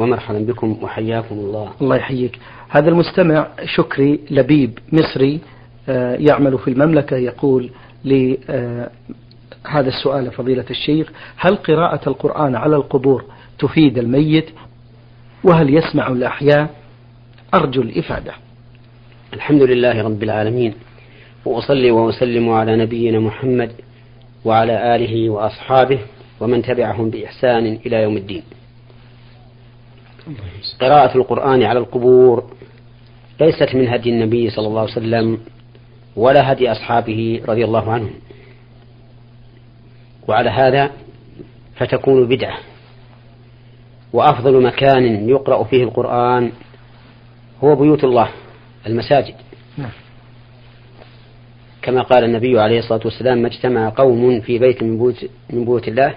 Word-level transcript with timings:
ومرحبا 0.00 0.38
بكم 0.38 0.78
وحياكم 0.82 1.34
الله. 1.34 1.72
الله 1.80 1.96
يحييك. 1.96 2.38
هذا 2.68 2.88
المستمع 2.88 3.48
شكري 3.64 4.20
لبيب 4.30 4.78
مصري 4.92 5.40
آه، 5.88 6.14
يعمل 6.14 6.58
في 6.58 6.70
المملكة 6.70 7.16
يقول 7.16 7.70
لي 8.04 8.38
آه، 8.50 8.90
السؤال 9.76 10.30
فضيلة 10.30 10.64
الشيخ 10.70 11.12
هل 11.36 11.56
قراءة 11.56 12.08
القرآن 12.08 12.54
على 12.54 12.76
القبور 12.76 13.24
تفيد 13.58 13.98
الميت؟ 13.98 14.46
وهل 15.44 15.74
يسمع 15.74 16.08
الأحياء؟ 16.08 16.70
أرجو 17.54 17.82
الإفادة. 17.82 18.32
الحمد 19.34 19.62
لله 19.62 20.02
رب 20.02 20.22
العالمين 20.22 20.74
وأصلي 21.44 21.90
وأسلم 21.90 22.50
على 22.50 22.76
نبينا 22.76 23.20
محمد 23.20 23.72
وعلى 24.44 24.96
آله 24.96 25.30
وأصحابه 25.30 25.98
ومن 26.40 26.62
تبعهم 26.62 27.10
بإحسان 27.10 27.78
إلى 27.86 28.02
يوم 28.02 28.16
الدين. 28.16 28.42
قراءة 30.80 31.16
القرآن 31.16 31.62
على 31.62 31.78
القبور 31.78 32.44
ليست 33.40 33.74
من 33.74 33.88
هدي 33.88 34.10
النبي 34.10 34.50
صلى 34.50 34.66
الله 34.66 34.80
عليه 34.80 34.92
وسلم 34.92 35.38
ولا 36.16 36.52
هدي 36.52 36.72
أصحابه 36.72 37.42
رضي 37.48 37.64
الله 37.64 37.92
عنهم. 37.92 38.14
وعلى 40.28 40.50
هذا 40.50 40.90
فتكون 41.76 42.28
بدعة. 42.28 42.58
وأفضل 44.12 44.62
مكان 44.62 45.28
يقرأ 45.28 45.64
فيه 45.64 45.82
القرآن 45.84 46.52
هو 47.64 47.76
بيوت 47.76 48.04
الله 48.04 48.28
المساجد. 48.86 49.34
نعم. 49.78 49.90
كما 51.82 52.02
قال 52.02 52.24
النبي 52.24 52.60
عليه 52.60 52.78
الصلاة 52.78 53.00
والسلام 53.04 53.38
ما 53.38 53.48
اجتمع 53.48 53.88
قوم 53.88 54.40
في 54.40 54.58
بيت 54.58 54.82
من 54.82 54.98
بيوت, 54.98 55.24
من 55.50 55.64
بيوت 55.64 55.88
الله 55.88 56.14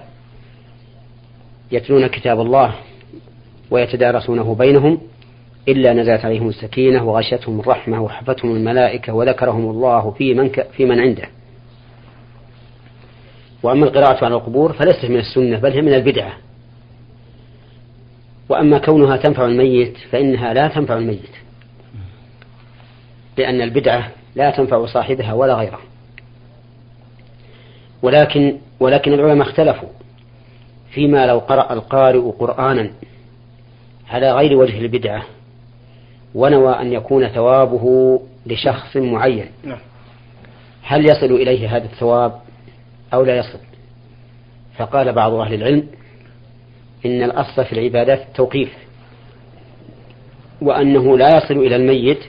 يتلون 1.71 2.07
كتاب 2.07 2.41
الله 2.41 2.75
ويتدارسونه 3.71 4.55
بينهم 4.55 4.97
إلا 5.67 5.93
نزلت 5.93 6.25
عليهم 6.25 6.49
السكينة 6.49 7.03
وغشتهم 7.03 7.59
الرحمة 7.59 8.01
وحفتهم 8.01 8.55
الملائكة 8.55 9.13
وذكرهم 9.13 9.69
الله 9.69 10.11
في 10.11 10.33
من, 10.33 10.49
ك... 10.49 10.61
في 10.61 10.85
من 10.85 10.99
عنده. 10.99 11.27
وأما 13.63 13.85
القراءة 13.85 14.25
على 14.25 14.35
القبور 14.35 14.73
فليست 14.73 15.05
من 15.05 15.17
السنة 15.17 15.59
بل 15.59 15.71
هي 15.71 15.81
من 15.81 15.93
البدعة. 15.93 16.33
وأما 18.49 18.77
كونها 18.77 19.17
تنفع 19.17 19.45
الميت 19.45 19.97
فإنها 19.97 20.53
لا 20.53 20.67
تنفع 20.67 20.97
الميت. 20.97 21.35
لأن 23.37 23.61
البدعة 23.61 24.11
لا 24.35 24.51
تنفع 24.51 24.85
صاحبها 24.85 25.33
ولا 25.33 25.53
غيره. 25.53 25.79
ولكن 28.01 28.57
ولكن 28.79 29.13
العلماء 29.13 29.47
اختلفوا 29.47 29.89
فيما 30.93 31.25
لو 31.25 31.39
قرأ 31.39 31.73
القارئ 31.73 32.31
قرآنا 32.39 32.91
على 34.11 34.31
غير 34.31 34.57
وجه 34.57 34.79
البدعة 34.79 35.23
ونوى 36.35 36.73
أن 36.81 36.93
يكون 36.93 37.27
ثوابه 37.27 38.19
لشخص 38.45 38.97
معين. 38.97 39.45
نعم. 39.63 39.79
هل 40.83 41.05
يصل 41.05 41.25
إليه 41.25 41.77
هذا 41.77 41.85
الثواب 41.85 42.39
أو 43.13 43.23
لا 43.23 43.37
يصل؟ 43.37 43.59
فقال 44.77 45.13
بعض 45.13 45.33
أهل 45.33 45.53
العلم 45.53 45.87
إن 47.05 47.23
الأصل 47.23 47.65
في 47.65 47.73
العبادات 47.73 48.27
التوقيف 48.27 48.73
وأنه 50.61 51.17
لا 51.17 51.37
يصل 51.37 51.57
إلى 51.57 51.75
الميت 51.75 52.19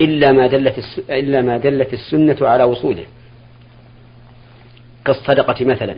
إلا 0.00 0.32
ما 0.32 0.46
دلت 0.46 0.84
إلا 1.10 1.42
ما 1.42 1.58
دلت 1.58 1.92
السنة 1.92 2.48
على 2.48 2.64
وصوله. 2.64 3.04
كالصدقة 5.04 5.64
مثلا 5.64 5.96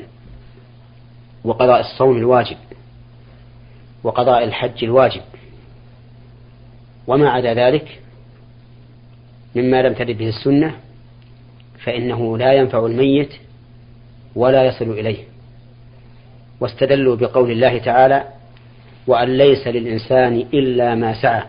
وقضاء 1.45 1.81
الصوم 1.81 2.17
الواجب. 2.17 2.57
وقضاء 4.05 4.45
الحج 4.45 4.85
الواجب. 4.85 5.23
وما 7.07 7.31
عدا 7.31 7.55
ذلك 7.55 8.01
مما 9.55 9.83
لم 9.83 9.95
ترد 9.95 10.19
به 10.19 10.29
السنة 10.29 10.75
فإنه 11.85 12.39
لا 12.39 12.53
ينفع 12.53 12.87
الميت 12.87 13.31
ولا 14.35 14.65
يصل 14.65 14.91
إليه. 14.91 15.25
واستدلوا 16.61 17.17
بقول 17.17 17.51
الله 17.51 17.79
تعالى 17.79 18.25
وأن 19.07 19.39
ليس 19.39 19.67
للإنسان 19.67 20.35
إلا 20.55 20.95
ما 20.95 21.23
سعى. 21.23 21.43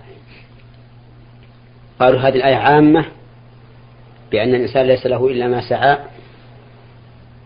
قالوا 2.00 2.19
هذه 2.19 2.35
الآية 2.35 2.56
عامة 2.56 3.06
بأن 4.31 4.56
الإنسان 4.56 4.88
ليس 4.88 5.06
له 5.06 5.28
إلا 5.28 5.47
ما 5.47 5.69
سعى 5.69 5.97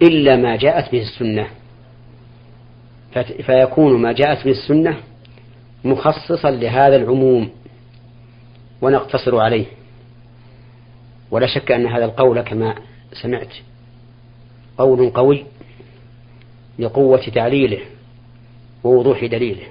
إلا 0.02 0.36
ما 0.36 0.56
جاءت 0.56 0.92
به 0.92 1.02
السنة. 1.02 1.48
فيكون 3.24 4.02
ما 4.02 4.12
جاءت 4.12 4.46
به 4.46 4.52
السنة 4.52 4.98
مخصصا 5.84 6.52
لهذا 6.52 6.96
العموم 6.96 7.50
ونقتصر 8.82 9.40
عليه. 9.40 9.66
ولا 11.32 11.48
شك 11.48 11.72
أن 11.72 11.88
هذا 11.88 12.06
القول 12.06 12.42
كما 12.42 12.76
سمعت 13.22 13.54
قول 14.78 15.10
قوي 15.10 15.46
لقوة 16.80 17.22
تعليله 17.36 17.80
ووضوح 18.84 19.26
دليله. 19.26 19.64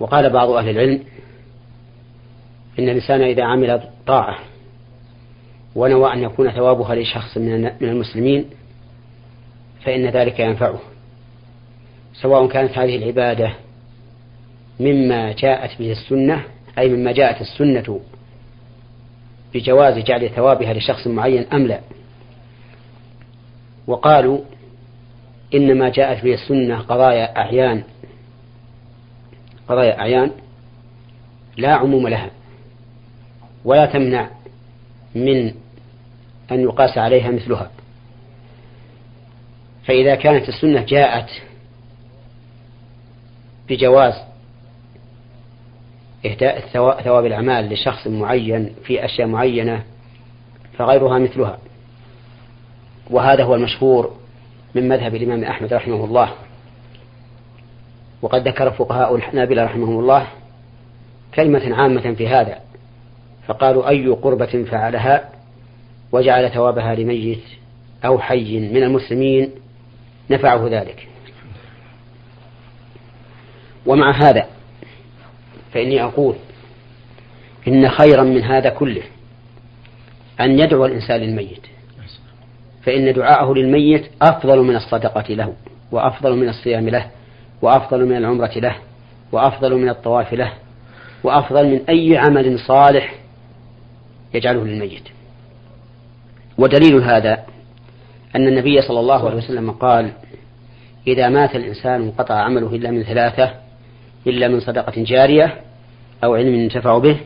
وقال 0.00 0.30
بعض 0.30 0.50
أهل 0.50 0.68
العلم 0.68 1.00
إن 2.78 2.88
الإنسان 2.88 3.22
إذا 3.22 3.44
عمل 3.44 3.82
طاعة 4.06 4.38
ونوى 5.74 6.12
أن 6.12 6.22
يكون 6.22 6.50
ثوابها 6.50 6.94
لشخص 6.94 7.38
من 7.38 7.66
المسلمين 7.82 8.44
فإن 9.86 10.06
ذلك 10.06 10.40
ينفعه 10.40 10.78
سواء 12.14 12.46
كانت 12.46 12.78
هذه 12.78 12.96
العبادة 12.96 13.52
مما 14.80 15.32
جاءت 15.32 15.78
به 15.78 15.92
السنة 15.92 16.44
أي 16.78 16.88
مما 16.88 17.12
جاءت 17.12 17.40
السنة 17.40 18.00
بجواز 19.54 19.98
جعل 19.98 20.30
ثوابها 20.30 20.74
لشخص 20.74 21.06
معين 21.06 21.46
أم 21.52 21.66
لا. 21.66 21.80
وقالوا 23.86 24.40
إنما 25.54 25.88
جاءت 25.88 26.24
به 26.24 26.34
السنة 26.34 26.78
قضايا 26.78 27.36
أعيان 27.36 27.82
قضايا 29.68 29.98
أعيان 30.00 30.30
لا 31.56 31.74
عموم 31.74 32.08
لها 32.08 32.30
ولا 33.64 33.86
تمنع 33.86 34.30
من 35.14 35.54
أن 36.50 36.60
يقاس 36.60 36.98
عليها 36.98 37.30
مثلها. 37.30 37.70
فإذا 39.86 40.14
كانت 40.14 40.48
السنة 40.48 40.80
جاءت 40.80 41.30
بجواز 43.68 44.14
إهداء 46.26 46.60
ثواب 47.02 47.26
الأعمال 47.26 47.72
لشخص 47.72 48.06
معين 48.06 48.74
في 48.84 49.04
أشياء 49.04 49.28
معينة 49.28 49.82
فغيرها 50.78 51.18
مثلها. 51.18 51.58
وهذا 53.10 53.44
هو 53.44 53.54
المشهور 53.54 54.16
من 54.74 54.88
مذهب 54.88 55.14
الإمام 55.14 55.44
أحمد 55.44 55.72
رحمه 55.72 56.04
الله. 56.04 56.32
وقد 58.22 58.48
ذكر 58.48 58.70
فقهاء 58.70 59.16
الحنابلة 59.16 59.64
رحمهم 59.64 59.98
الله 59.98 60.26
كلمة 61.34 61.74
عامة 61.76 62.14
في 62.14 62.28
هذا 62.28 62.58
فقالوا 63.46 63.88
أي 63.88 64.08
قربة 64.08 64.64
فعلها 64.70 65.28
وجعل 66.12 66.50
ثوابها 66.50 66.94
لميت 66.94 67.42
أو 68.04 68.18
حي 68.18 68.58
من 68.58 68.82
المسلمين 68.82 69.50
نفعه 70.30 70.68
ذلك. 70.68 71.08
ومع 73.86 74.10
هذا 74.10 74.46
فإني 75.72 76.02
أقول 76.02 76.34
إن 77.68 77.88
خيرا 77.88 78.22
من 78.22 78.42
هذا 78.42 78.70
كله 78.70 79.02
أن 80.40 80.58
يدعو 80.58 80.86
الإنسان 80.86 81.20
للميت. 81.20 81.66
فإن 82.82 83.12
دعاءه 83.12 83.54
للميت 83.54 84.10
أفضل 84.22 84.58
من 84.58 84.76
الصدقة 84.76 85.34
له 85.34 85.54
وأفضل 85.92 86.36
من 86.36 86.48
الصيام 86.48 86.88
له 86.88 87.10
وأفضل 87.62 88.04
من 88.04 88.16
العمرة 88.16 88.58
له 88.58 88.76
وأفضل 89.32 89.74
من 89.74 89.88
الطواف 89.88 90.32
له 90.32 90.52
وأفضل 91.24 91.68
من 91.68 91.80
أي 91.88 92.16
عمل 92.16 92.58
صالح 92.58 93.14
يجعله 94.34 94.64
للميت. 94.64 95.02
ودليل 96.58 96.94
هذا 96.96 97.44
أن 98.36 98.48
النبي 98.48 98.82
صلى 98.82 99.00
الله 99.00 99.26
عليه 99.26 99.36
وسلم 99.36 99.70
قال 99.70 100.12
إذا 101.06 101.28
مات 101.28 101.56
الإنسان 101.56 102.02
انقطع 102.02 102.34
عمله 102.34 102.66
إلا 102.66 102.90
من 102.90 103.02
ثلاثة 103.02 103.50
إلا 104.26 104.48
من 104.48 104.60
صدقة 104.60 104.92
جارية 104.96 105.54
أو 106.24 106.34
علم 106.34 106.54
ينتفع 106.54 106.98
به 106.98 107.20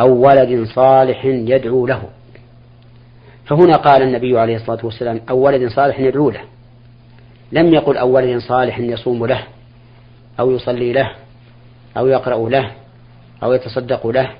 أو 0.00 0.26
ولد 0.26 0.64
صالح 0.74 1.24
يدعو 1.24 1.86
له. 1.86 2.02
فهنا 3.44 3.76
قال 3.76 4.02
النبي 4.02 4.38
عليه 4.38 4.56
الصلاة 4.56 4.78
والسلام 4.84 5.20
أو 5.30 5.38
ولد 5.38 5.68
صالح 5.68 6.00
يدعو 6.00 6.30
له. 6.30 6.40
لم 7.52 7.74
يقل 7.74 7.96
أو 7.96 8.10
ولد 8.10 8.38
صالح 8.38 8.78
يصوم 8.78 9.26
له 9.26 9.42
أو 10.40 10.50
يصلي 10.50 10.92
له 10.92 11.10
أو 11.96 12.06
يقرأ 12.06 12.48
له 12.48 12.70
أو 13.42 13.52
يتصدق 13.52 14.06
له 14.06 14.30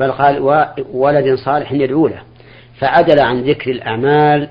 بل 0.00 0.12
قال 0.12 0.38
ولد 0.92 1.34
صالح 1.34 1.72
يدعو 1.72 2.08
له. 2.08 2.22
فعدل 2.78 3.20
عن 3.20 3.42
ذكر 3.42 3.70
الأعمال 3.70 4.48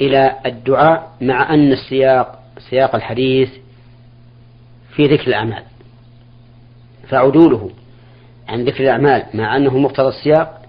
إلى 0.00 0.36
الدعاء 0.46 1.10
مع 1.20 1.54
أن 1.54 1.72
السياق 1.72 2.38
سياق 2.70 2.94
الحديث 2.94 3.50
في 4.94 5.06
ذكر 5.06 5.26
الأعمال. 5.26 5.62
فعدوله 7.08 7.70
عن 8.48 8.64
ذكر 8.64 8.82
الأعمال 8.82 9.22
مع 9.34 9.56
أنه 9.56 9.78
مقتضى 9.78 10.08
السياق 10.08 10.62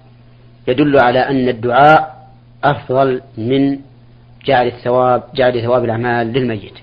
يدل 0.67 0.99
على 0.99 1.19
أن 1.19 1.49
الدعاء 1.49 2.27
أفضل 2.63 3.21
من 3.37 3.79
جعل 4.45 4.67
الثواب 4.67 5.23
جعل 5.35 5.61
ثواب 5.61 5.85
الأعمال 5.85 6.27
للميت. 6.33 6.73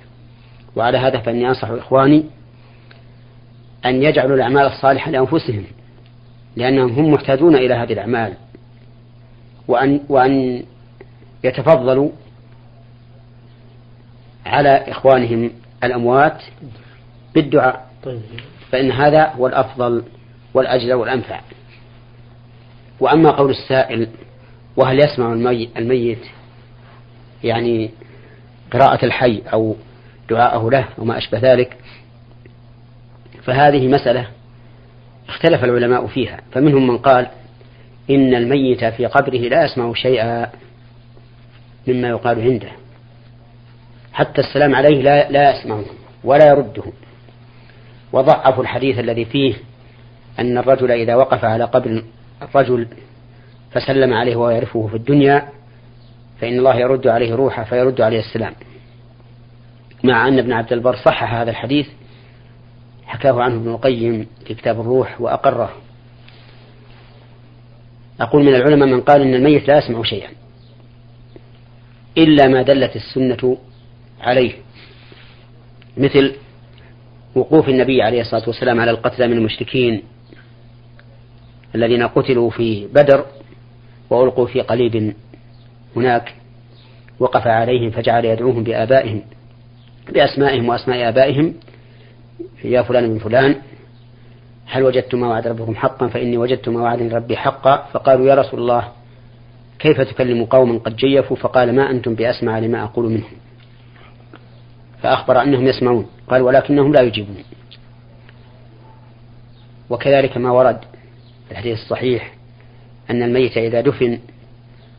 وعلى 0.77 0.99
هذا 0.99 1.19
فإني 1.19 1.49
أنصح 1.49 1.69
إخواني 1.71 2.25
أن 3.87 4.03
يجعلوا 4.03 4.37
الأعمال 4.37 4.67
الصالحة 4.67 5.11
لأنفسهم 5.11 5.65
لأنهم 6.57 6.93
هم 6.93 7.11
محتاجون 7.11 7.57
إلى 7.57 7.75
هذه 7.75 7.93
الأعمال. 7.93 8.33
وأن 9.69 10.01
وأن 10.09 10.63
يتفضلوا 11.45 12.11
على 14.47 14.85
إخوانهم 14.89 15.51
الأموات 15.85 16.43
بالدعاء. 17.35 17.87
فإن 18.71 18.93
هذا 18.93 19.27
هو 19.29 19.47
الأفضل 19.47 20.03
والأجل 20.55 20.93
والأنفع. 20.93 21.41
وأما 23.01 23.31
قول 23.31 23.51
السائل 23.51 24.09
وهل 24.77 24.99
يسمع 24.99 25.33
الميت 25.77 26.27
يعني 27.45 27.91
قراءة 28.73 29.05
الحي 29.05 29.43
أو 29.53 29.77
دعاءه 30.31 30.71
له 30.71 30.89
وما 30.99 31.19
أشبه 31.19 31.39
ذلك 31.39 31.77
فهذه 33.43 33.89
مسألة 33.89 34.29
اختلف 35.29 35.65
العلماء 35.65 36.07
فيها. 36.07 36.41
فمنهم 36.53 36.87
من 36.87 36.99
قال 36.99 37.27
إن 38.11 38.35
الميت 38.35 38.85
في 38.85 39.07
قبره 39.07 39.39
لا 39.39 39.65
يسمع 39.65 39.93
شيئا 39.95 40.51
مما 41.89 42.09
يقال 42.09 42.41
عنده. 42.41 42.71
حتى 44.17 44.41
السلام 44.41 44.75
عليه 44.75 45.03
لا, 45.03 45.31
لا 45.31 45.51
يسمعه 45.51 45.85
ولا 46.25 46.49
يرده 46.49 46.83
وضعفوا 48.13 48.63
الحديث 48.63 48.99
الذي 48.99 49.25
فيه 49.25 49.55
أن 50.39 50.59
الرجل 50.59 50.91
إذا 50.91 51.15
وقف 51.15 51.45
على 51.45 51.65
قبر 51.65 52.03
الرجل 52.43 52.89
فسلم 53.71 54.13
عليه 54.13 54.37
وهو 54.37 54.51
يعرفه 54.51 54.87
في 54.87 54.97
الدنيا 54.97 55.49
فإن 56.41 56.59
الله 56.59 56.77
يرد 56.77 57.07
عليه 57.07 57.35
روحه 57.35 57.65
فيرد 57.65 58.01
عليه 58.01 58.19
السلام. 58.19 58.55
مع 60.05 60.29
أن 60.29 60.39
ابن 60.39 60.53
عبد 60.53 60.73
البر 60.73 60.97
صحح 60.97 61.35
هذا 61.35 61.51
الحديث 61.51 61.87
حكاه 63.07 63.43
عنه 63.43 63.57
ابن 63.57 63.69
القيم 63.69 64.27
في 64.47 64.55
كتاب 64.55 64.81
الروح 64.81 65.21
وأقره. 65.21 65.73
أقول 68.21 68.45
من 68.45 68.55
العلماء 68.55 68.89
من 68.89 69.01
قال 69.01 69.21
إن 69.21 69.35
الميت 69.35 69.69
لا 69.69 69.79
يسمع 69.79 70.03
شيئا 70.03 70.31
إلا 72.19 72.49
ما 72.49 72.63
دلت 72.63 72.97
السنة 72.97 73.59
عليه 74.21 74.53
مثل 75.97 76.35
وقوف 77.35 77.69
النبي 77.69 78.03
عليه 78.03 78.21
الصلاة 78.21 78.43
والسلام 78.47 78.81
على 78.81 78.91
القتلى 78.91 79.29
من 79.29 79.37
المشركين 79.37 80.03
الذين 81.75 82.03
قتلوا 82.03 82.51
في 82.51 82.87
بدر 82.87 83.25
وألقوا 84.11 84.47
في 84.47 84.61
قليب 84.61 85.15
هناك 85.97 86.35
وقف 87.21 87.47
عليهم 87.47 87.91
فجعل 87.91 88.25
يدعوهم 88.25 88.65
بآبائهم 88.65 89.23
بأسمائهم 90.13 90.69
وأسماء 90.69 91.09
آبائهم 91.09 91.55
يا 92.65 92.83
فلان 92.83 93.11
من 93.11 93.19
فلان 93.19 93.57
هل 94.67 94.83
وجدتم 94.83 95.21
ما 95.21 95.29
وعد 95.29 95.47
ربكم 95.47 95.75
حقا؟ 95.75 96.07
فإني 96.07 96.39
وجدت 96.39 96.69
ما 96.69 96.83
وعدني 96.83 97.09
ربي 97.09 97.37
حقا. 97.37 97.87
فقالوا 97.93 98.27
يا 98.27 98.35
رسول 98.35 98.61
الله 98.61 98.89
كيف 99.79 100.01
تكلم 100.01 100.45
قوما 100.45 100.79
قد 100.79 100.97
جيفوا؟ 100.97 101.37
فقال 101.37 101.75
ما 101.75 101.91
أنتم 101.91 102.15
بأسمع 102.15 102.59
لما 102.59 102.85
أقول 102.85 103.11
منهم. 103.11 103.31
فأخبر 105.07 105.43
أنهم 105.43 105.67
يسمعون. 105.67 106.07
قال 106.29 106.43
ولكنهم 106.43 106.93
لا 106.93 107.03
يجيبون. 107.03 107.37
وكذلك 109.91 110.37
ما 110.37 110.51
ورد 110.51 110.81
في 111.47 111.51
الحديث 111.51 111.79
الصحيح 111.79 112.35
أن 113.11 113.23
الميت 113.23 113.57
إذا 113.57 113.81
دفن 113.81 114.19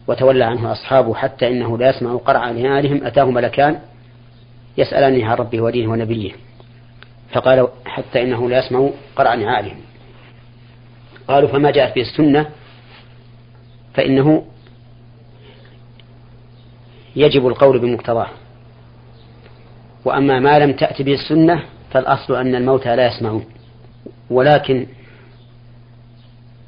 وتولى 0.07 0.44
عنه 0.44 0.71
أصحابه 0.71 1.13
حتى 1.13 1.48
إنه 1.48 1.77
لا 1.77 1.89
يسمع 1.89 2.15
قرع 2.15 2.51
لآلهم 2.51 3.06
أتاه 3.06 3.24
ملكان 3.24 3.80
يسألانه 4.77 5.25
عن 5.25 5.38
ربه 5.38 5.62
ودينه 5.62 5.92
ونبيه. 5.92 6.31
فقال 7.33 7.68
حتى 7.86 8.24
إنه 8.24 8.50
لا 8.50 8.60
يسمع 8.60 8.89
قرع 9.15 9.36
نعالهم. 9.36 9.77
قالوا 11.27 11.50
فما 11.50 11.71
جاءت 11.71 11.95
به 11.95 12.01
السنة؟ 12.01 12.50
فإنه 13.94 14.45
يجب 17.15 17.48
القول 17.48 17.80
بمقتضاه. 17.80 18.46
وأما 20.05 20.39
ما 20.39 20.59
لم 20.59 20.73
تأت 20.73 21.01
به 21.01 21.13
السنة 21.13 21.63
فالأصل 21.91 22.35
أن 22.35 22.55
الموتى 22.55 22.95
لا 22.95 23.07
يسمعون. 23.07 23.45
ولكن 24.29 24.85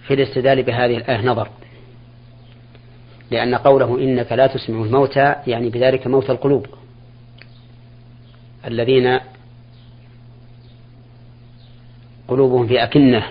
في 0.07 0.13
الاستدلال 0.13 0.63
بهذه 0.63 0.97
الآية 0.97 1.25
نظر. 1.25 1.49
لأن 3.31 3.55
قوله 3.55 3.99
إنك 3.99 4.31
لا 4.31 4.47
تسمع 4.47 4.83
الموتى 4.83 5.35
يعني 5.47 5.69
بذلك 5.69 6.07
موت 6.07 6.29
القلوب. 6.29 6.65
الذين 8.65 9.19
قلوبهم 12.27 12.67
في 12.67 12.83
أكنة 12.83 13.23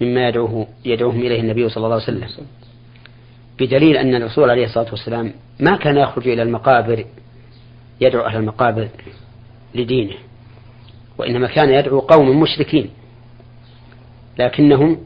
مما 0.00 0.28
يدعوه 0.28 0.66
يدعوهم 0.84 1.20
إليه 1.20 1.40
النبي 1.40 1.68
صلى 1.68 1.84
الله 1.84 1.94
عليه 1.94 2.04
وسلم. 2.04 2.46
بدليل 3.58 3.96
أن 3.96 4.14
الرسول 4.14 4.50
عليه 4.50 4.64
الصلاة 4.64 4.90
والسلام 4.90 5.32
ما 5.60 5.76
كان 5.76 5.96
يخرج 5.96 6.28
إلى 6.28 6.42
المقابر 6.42 7.04
يدعو 8.00 8.26
أهل 8.26 8.36
المقابر 8.36 8.88
لدينه 9.74 10.14
وإنما 11.18 11.46
كان 11.46 11.70
يدعو 11.70 12.00
قوم 12.00 12.40
مشركين 12.40 12.90
لكنهم 14.38 14.98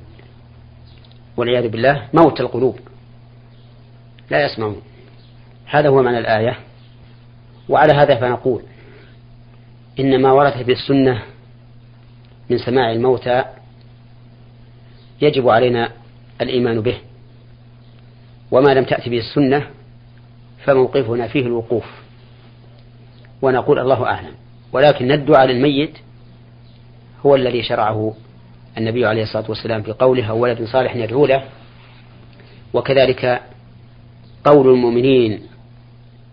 والعياذ 1.37 1.69
بالله 1.69 2.09
موت 2.15 2.41
القلوب 2.41 2.79
لا 4.31 4.45
يسمعون. 4.45 4.83
هذا 5.67 5.89
هو 5.89 6.03
معنى 6.03 6.19
الآية. 6.19 6.59
وعلى 7.69 7.93
هذا 7.93 8.15
فنقول 8.15 8.63
إن 10.01 10.23
ما 10.23 10.33
ورد 10.33 10.53
في 10.53 10.73
السنة 10.73 11.23
من 12.51 12.59
سماع 12.59 12.93
الموتى 12.93 13.45
يجب 15.21 15.49
علينا 15.49 15.93
الإيمان 16.41 16.81
به. 16.81 16.99
وما 18.51 18.75
لم 18.75 18.85
تأتي 18.85 19.11
به 19.11 19.19
السنة 19.19 19.71
فموقفنا 20.65 21.29
فيه 21.29 21.47
الوقوف. 21.47 22.08
ونقول 23.43 23.79
الله 23.79 24.07
أعلم. 24.07 24.35
ولكن 24.73 25.13
الدعاء 25.13 25.47
للميت 25.47 25.99
هو 27.27 27.35
الذي 27.35 27.63
شرعه 27.63 28.15
النبي 28.79 29.07
عليه 29.07 29.23
الصلاة 29.23 29.45
والسلام 29.49 29.83
في 29.83 29.93
قوله 29.93 30.31
أو 30.31 30.39
ولد 30.39 30.65
صالح 30.65 30.97
يدعو 30.97 31.27
له 31.27 31.45
وكذلك 32.75 33.43
قول 34.45 34.69
المؤمنين 34.69 35.41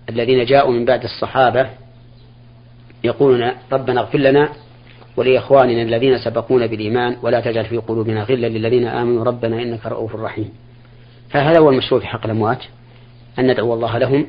الذين 0.09 0.45
جاءوا 0.45 0.71
من 0.71 0.85
بعد 0.85 1.03
الصحابة 1.03 1.69
يقولون 3.03 3.51
ربنا 3.71 4.01
اغفر 4.01 4.17
لنا 4.19 4.49
ولإخواننا 5.17 5.81
الذين 5.81 6.17
سبقونا 6.17 6.65
بالإيمان 6.65 7.17
ولا 7.21 7.39
تجعل 7.39 7.65
في 7.65 7.77
قلوبنا 7.77 8.23
غلا 8.23 8.47
للذين 8.47 8.87
آمنوا 8.87 9.23
ربنا 9.23 9.61
إنك 9.61 9.85
رؤوف 9.85 10.15
رحيم 10.15 10.49
فهذا 11.29 11.59
هو 11.59 11.69
المشروع 11.69 12.01
في 12.01 12.07
حق 12.07 12.25
الأموات 12.25 12.63
أن 13.39 13.51
ندعو 13.51 13.73
الله 13.73 13.97
لهم 13.97 14.27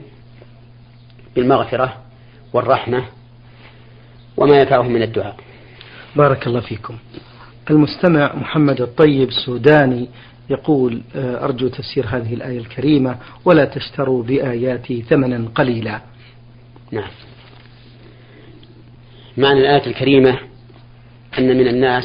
بالمغفرة 1.36 2.05
والرحمة 2.56 3.04
وما 4.36 4.58
ينفعهم 4.60 4.92
من 4.92 5.02
الدعاء. 5.02 5.36
بارك 6.16 6.46
الله 6.46 6.60
فيكم. 6.60 6.96
المستمع 7.70 8.34
محمد 8.34 8.80
الطيب 8.80 9.28
السوداني 9.28 10.08
يقول 10.50 11.02
آه، 11.16 11.44
أرجو 11.44 11.68
تفسير 11.68 12.06
هذه 12.06 12.34
الآية 12.34 12.58
الكريمة 12.58 13.16
ولا 13.44 13.64
تشتروا 13.64 14.22
بآياتي 14.22 15.02
ثمنا 15.02 15.48
قليلا. 15.54 16.00
نعم. 16.92 17.10
معنى 19.36 19.60
الآية 19.60 19.86
الكريمة 19.86 20.38
أن 21.38 21.58
من 21.58 21.68
الناس 21.68 22.04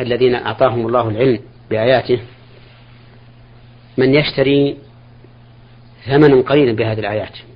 الذين 0.00 0.34
أعطاهم 0.34 0.86
الله 0.86 1.08
العلم 1.08 1.40
بآياته 1.70 2.20
من 3.96 4.14
يشتري 4.14 4.76
ثمنا 6.06 6.42
قليلا 6.42 6.72
بهذه 6.72 6.98
الآيات. 7.00 7.47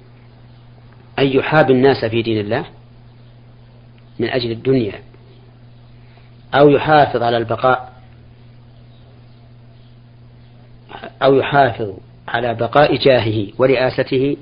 أن 1.23 1.27
يحاب 1.27 1.71
الناس 1.71 2.05
في 2.05 2.23
دين 2.23 2.41
الله 2.41 2.65
من 4.19 4.29
أجل 4.29 4.51
الدنيا 4.51 5.03
أو 6.55 6.69
يحافظ 6.69 7.23
على 7.23 7.37
البقاء 7.37 7.93
أو 11.23 11.35
يحافظ 11.35 11.95
على 12.29 12.55
بقاء 12.55 12.97
جاهه 12.97 13.53
ورئاسته 13.59 14.37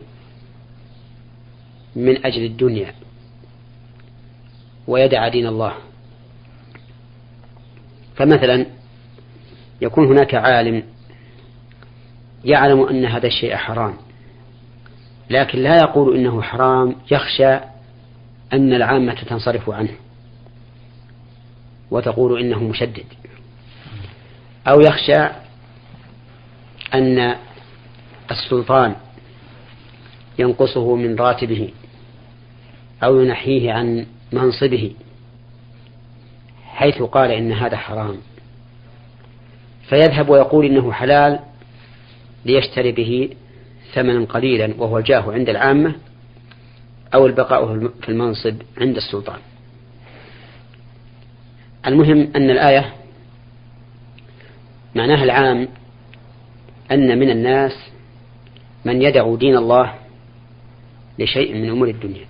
من 1.96 2.26
أجل 2.26 2.44
الدنيا. 2.44 2.94
ويدع 4.86 5.28
دين 5.28 5.46
الله. 5.46 5.74
فمثلا 8.16 8.66
يكون 9.80 10.06
هناك 10.06 10.34
عالم 10.34 10.82
يعلم 12.44 12.82
أن 12.82 13.04
هذا 13.04 13.26
الشيء 13.26 13.56
حرام. 13.56 13.96
لكن 15.30 15.58
لا 15.58 15.76
يقول 15.76 16.16
إنه 16.16 16.42
حرام 16.42 16.96
يخشى 17.10 17.54
أن 18.52 18.72
العامة 18.72 19.14
تنصرف 19.14 19.70
عنه 19.70 19.94
وتقول 21.90 22.40
إنه 22.40 22.58
مشدد. 22.58 23.04
أو 24.68 24.80
يخشى 24.80 25.28
أن 26.94 27.36
السلطان 28.30 28.96
ينقصه 30.38 30.96
من 30.96 31.16
راتبه 31.16 31.70
أو 33.04 33.20
ينحيه 33.20 33.72
عن 33.72 34.06
منصبه 34.32 34.94
حيث 36.64 37.02
قال 37.02 37.30
إن 37.30 37.52
هذا 37.52 37.76
حرام. 37.76 38.16
فيذهب 39.88 40.28
ويقول 40.28 40.66
إنه 40.66 40.92
حلال 40.92 41.38
ليشتري 42.44 42.92
به 42.92 43.30
ثمنا 43.94 44.24
قليلا 44.24 44.74
وهو 44.78 44.98
الجاه 44.98 45.32
عند 45.32 45.48
العامة 45.48 45.94
أو 47.14 47.26
البقاء 47.26 47.88
في 48.02 48.08
المنصب 48.08 48.54
عند 48.80 48.96
السلطان. 48.96 49.38
المهم 51.86 52.28
أن 52.36 52.50
الآية 52.50 52.92
معناها 54.94 55.24
العام 55.24 55.68
أن 56.92 57.18
من 57.18 57.30
الناس 57.30 57.72
من 58.84 59.02
يدع 59.02 59.34
دين 59.34 59.56
الله 59.56 59.94
لشيء 61.18 61.54
من 61.54 61.70
أمور 61.70 61.88
الدنيا. 61.88 62.26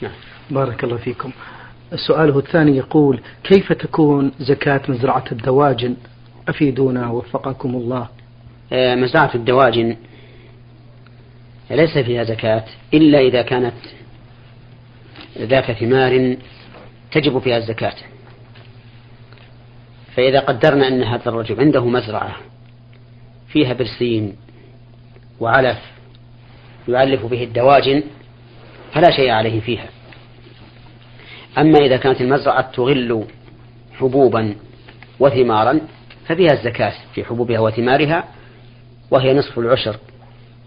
نعم. 0.00 0.12
بارك 0.50 0.84
الله 0.84 0.96
فيكم. 0.96 1.30
سؤاله 1.94 2.38
الثاني 2.38 2.76
يقول 2.76 3.20
كيف 3.44 3.72
تكون 3.72 4.32
زكاة 4.40 4.80
مزرعة 4.88 5.24
الدواجن؟ 5.32 5.96
أفيدونا 6.48 7.10
وفقكم 7.10 7.74
الله. 7.74 8.08
آه، 8.72 8.94
مزرعة 8.94 9.30
الدواجن 9.34 9.96
ليس 11.70 11.98
فيها 11.98 12.24
زكاة 12.24 12.64
إلا 12.94 13.18
إذا 13.18 13.42
كانت 13.42 13.74
ذات 15.38 15.72
ثمار 15.72 16.36
تجب 17.12 17.38
فيها 17.38 17.56
الزكاة. 17.56 17.94
فإذا 20.16 20.40
قدرنا 20.40 20.88
أن 20.88 21.02
هذا 21.02 21.28
الرجل 21.28 21.60
عنده 21.60 21.84
مزرعة 21.84 22.36
فيها 23.48 23.72
برسيم 23.72 24.36
وعلف 25.40 25.78
يعلف 26.88 27.26
به 27.26 27.44
الدواجن 27.44 28.02
فلا 28.92 29.10
شيء 29.16 29.30
عليه 29.30 29.60
فيها. 29.60 29.88
أما 31.58 31.78
إذا 31.78 31.96
كانت 31.96 32.20
المزرعة 32.20 32.70
تغل 32.70 33.24
حبوبا 33.98 34.54
وثمارا 35.20 35.80
ففيها 36.26 36.52
الزكاة 36.52 36.92
في 37.14 37.24
حبوبها 37.24 37.58
وثمارها 37.58 38.24
وهي 39.10 39.34
نصف 39.34 39.58
العشر 39.58 39.96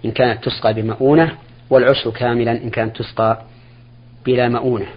إن 0.05 0.11
كانت 0.11 0.43
تسقى 0.43 0.73
بمؤونة 0.73 1.37
والعشر 1.69 2.11
كاملا 2.11 2.51
إن 2.51 2.69
كانت 2.69 2.97
تسقى 2.97 3.41
بلا 4.25 4.49
مؤونة. 4.49 4.87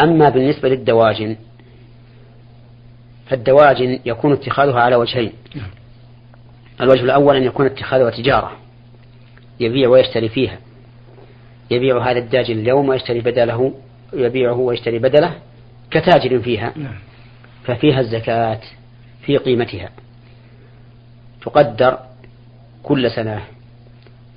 أما 0.00 0.28
بالنسبة 0.28 0.68
للدواجن 0.68 1.36
فالدواجن 3.26 3.98
يكون 4.04 4.32
اتخاذها 4.32 4.80
على 4.80 4.96
وجهين. 4.96 5.32
الوجه 6.80 7.02
الأول 7.02 7.36
أن 7.36 7.42
يكون 7.42 7.66
اتخاذها 7.66 8.10
تجارة 8.10 8.52
يبيع 9.60 9.88
ويشتري 9.88 10.28
فيها. 10.28 10.58
يبيع 11.70 12.10
هذا 12.10 12.18
الداجن 12.18 12.58
اليوم 12.58 12.88
ويشتري 12.88 13.20
بدله 13.20 13.74
يبيعه 14.12 14.58
ويشتري 14.58 14.98
بدله 14.98 15.34
كتاجر 15.90 16.40
فيها. 16.40 16.72
نعم. 16.76 16.98
ففيها 17.64 18.00
الزكاة 18.00 18.60
في 19.22 19.36
قيمتها. 19.36 19.90
تقدر 21.42 21.98
كل 22.82 23.10
سنة 23.10 23.42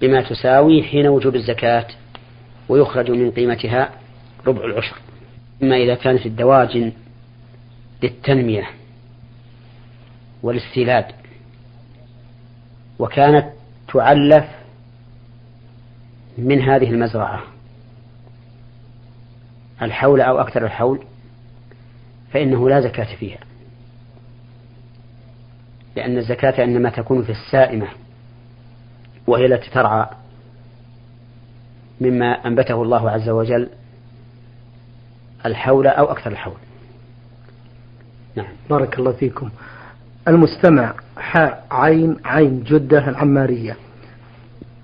بما 0.02 0.22
تساوي 0.22 0.84
حين 0.84 1.08
وجوب 1.08 1.36
الزكاة 1.36 1.88
ويخرج 2.70 3.12
من 3.12 3.32
قيمتها 3.32 3.90
ربع 4.48 4.66
العشر. 4.66 4.96
أما 5.64 5.75
إذا 5.75 5.96
كانت 5.96 6.25
الدواجن 6.25 6.92
للتنمية 8.04 8.70
والاستيلاد 10.44 11.06
وكانت 13.00 13.48
تعلف 13.94 14.46
من 16.38 16.62
هذه 16.62 16.90
المزرعة 16.90 17.44
الحول 19.82 20.22
أو 20.22 20.40
أكثر 20.40 20.66
الحول 20.66 21.04
فإنه 22.32 22.70
لا 22.70 22.82
زكاة 22.82 23.16
فيها. 23.16 23.40
لأن 25.96 26.18
الزكاة 26.18 26.64
إنما 26.64 26.90
تكون 26.90 27.24
في 27.24 27.32
السائمة. 27.32 27.88
وهي 29.27 29.46
التي 29.46 29.70
ترعى 29.70 30.05
مما 32.01 32.48
أنبته 32.48 32.82
الله 32.82 33.10
عز 33.10 33.29
وجل 33.29 33.70
الحول 35.46 35.88
أو 35.88 36.05
أكثر 36.05 36.32
الحول. 36.32 36.58
نعم. 38.36 38.48
بارك 38.70 39.00
الله 39.00 39.12
فيكم. 39.12 39.50
المستمع 40.27 40.94
حاء 41.17 41.65
عين 41.72 42.17
عين 42.25 42.63
جدة 42.63 43.10
العمارية 43.10 43.77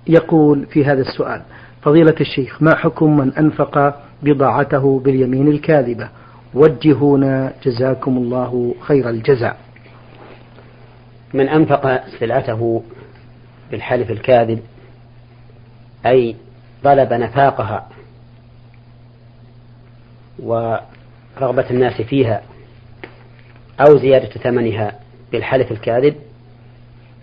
يقول 0.06 0.66
في 0.66 0.84
هذا 0.84 1.00
السؤال 1.00 1.42
فضيلة 1.82 2.14
الشيخ 2.20 2.62
ما 2.62 2.76
حكم 2.76 3.16
من 3.16 3.32
أنفق 3.32 4.02
بضاعته 4.22 5.00
باليمين 5.00 5.48
الكاذبة؟ 5.48 6.08
وجهونا 6.54 7.52
جزاكم 7.64 8.16
الله 8.16 8.74
خير 8.80 9.08
الجزاء. 9.08 9.56
من 11.34 11.48
أنفق 11.48 12.00
سلعته 12.20 12.82
بالحلف 13.72 14.10
الكاذب 14.10 14.62
أي 16.06 16.36
طلب 16.84 17.12
نفاقها 17.12 17.88
ورغبة 20.38 21.70
الناس 21.70 22.02
فيها 22.02 22.42
أو 23.80 23.98
زيادة 23.98 24.28
ثمنها 24.28 25.00
بالحلف 25.32 25.72
الكاذب 25.72 26.14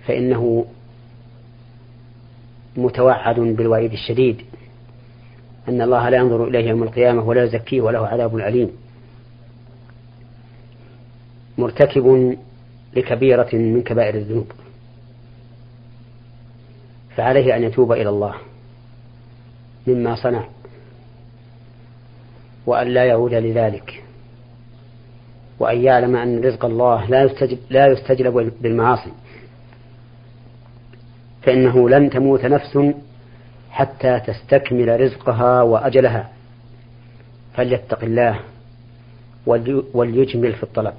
فإنه 0.07 0.65
متوعد 2.77 3.39
بالوعيد 3.39 3.91
الشديد. 3.93 4.41
أن 5.69 5.81
الله 5.81 6.09
لا 6.09 6.17
ينظر 6.17 6.47
إليه 6.47 6.69
يوم 6.69 6.83
القيامة 6.83 7.23
ولا 7.23 7.43
يزكيه 7.43 7.81
وله 7.81 8.07
عذاب 8.07 8.37
أليم. 8.37 8.71
مرتكب 11.57 12.37
لكبيرة 12.95 13.49
من 13.53 13.83
كبائر 13.83 14.15
الذنوب. 14.15 14.51
فعليه 17.19 17.55
أن 17.55 17.63
يتوب 17.63 17.91
إلى 17.91 18.09
الله 18.09 18.35
مما 19.87 20.15
صنع 20.15 20.47
وأن 22.65 22.87
لا 22.87 23.05
يعود 23.05 23.33
لذلك 23.33 24.03
وأن 25.59 25.83
يعلم 25.83 26.15
أن 26.15 26.43
رزق 26.43 26.65
الله 26.65 27.05
لا 27.05 27.23
يستجب, 27.23 27.57
لا 27.69 27.87
يستجلب 27.87 28.53
بالمعاصي. 28.61 29.11
فإنه 31.41 31.89
لن 31.89 32.09
تموت 32.09 32.45
نفس 32.45 32.79
حتى 33.71 34.19
تستكمل 34.19 35.01
رزقها 35.01 35.61
وأجلها. 35.61 36.29
فليتق 37.53 38.03
الله 38.03 38.39
وليجمل 39.93 40.53
في 40.53 40.63
الطلب. 40.63 40.93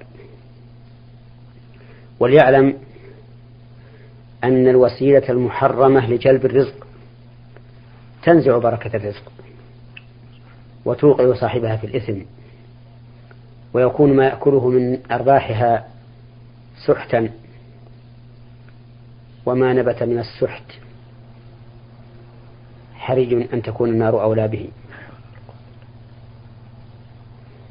وليعلم 2.21 2.77
أن 4.45 4.69
الوسيلة 4.69 5.29
المحرمة 5.29 6.11
لجلب 6.11 6.45
الرزق 6.45 6.87
تنزع 8.23 8.59
بركة 8.59 8.97
الرزق 8.97 9.33
وتوقع 10.85 11.35
صاحبها 11.35 11.77
في 11.77 11.87
الإثم 11.87 12.21
ويكون 13.73 14.13
ما 14.13 14.25
يأكله 14.25 14.69
من 14.69 14.99
أرباحها 15.11 15.87
سحتا 16.87 17.31
وما 19.47 19.73
نبت 19.73 20.03
من 20.03 20.19
السحت 20.19 20.65
حري 22.95 23.49
أن 23.53 23.63
تكون 23.63 23.89
النار 23.89 24.23
أولى 24.23 24.49
به. 24.49 24.69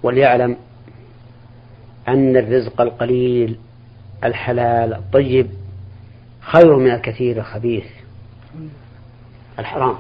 وليعلم 0.04 0.58
أن 2.08 2.38
الرزق 2.38 2.82
القليل 2.82 3.60
الحلال 4.24 4.94
الطيب 4.94 5.59
خير 6.52 6.78
من 6.78 6.92
الكثير 6.92 7.38
الخبيث. 7.38 7.86
الحرام. 9.60 9.96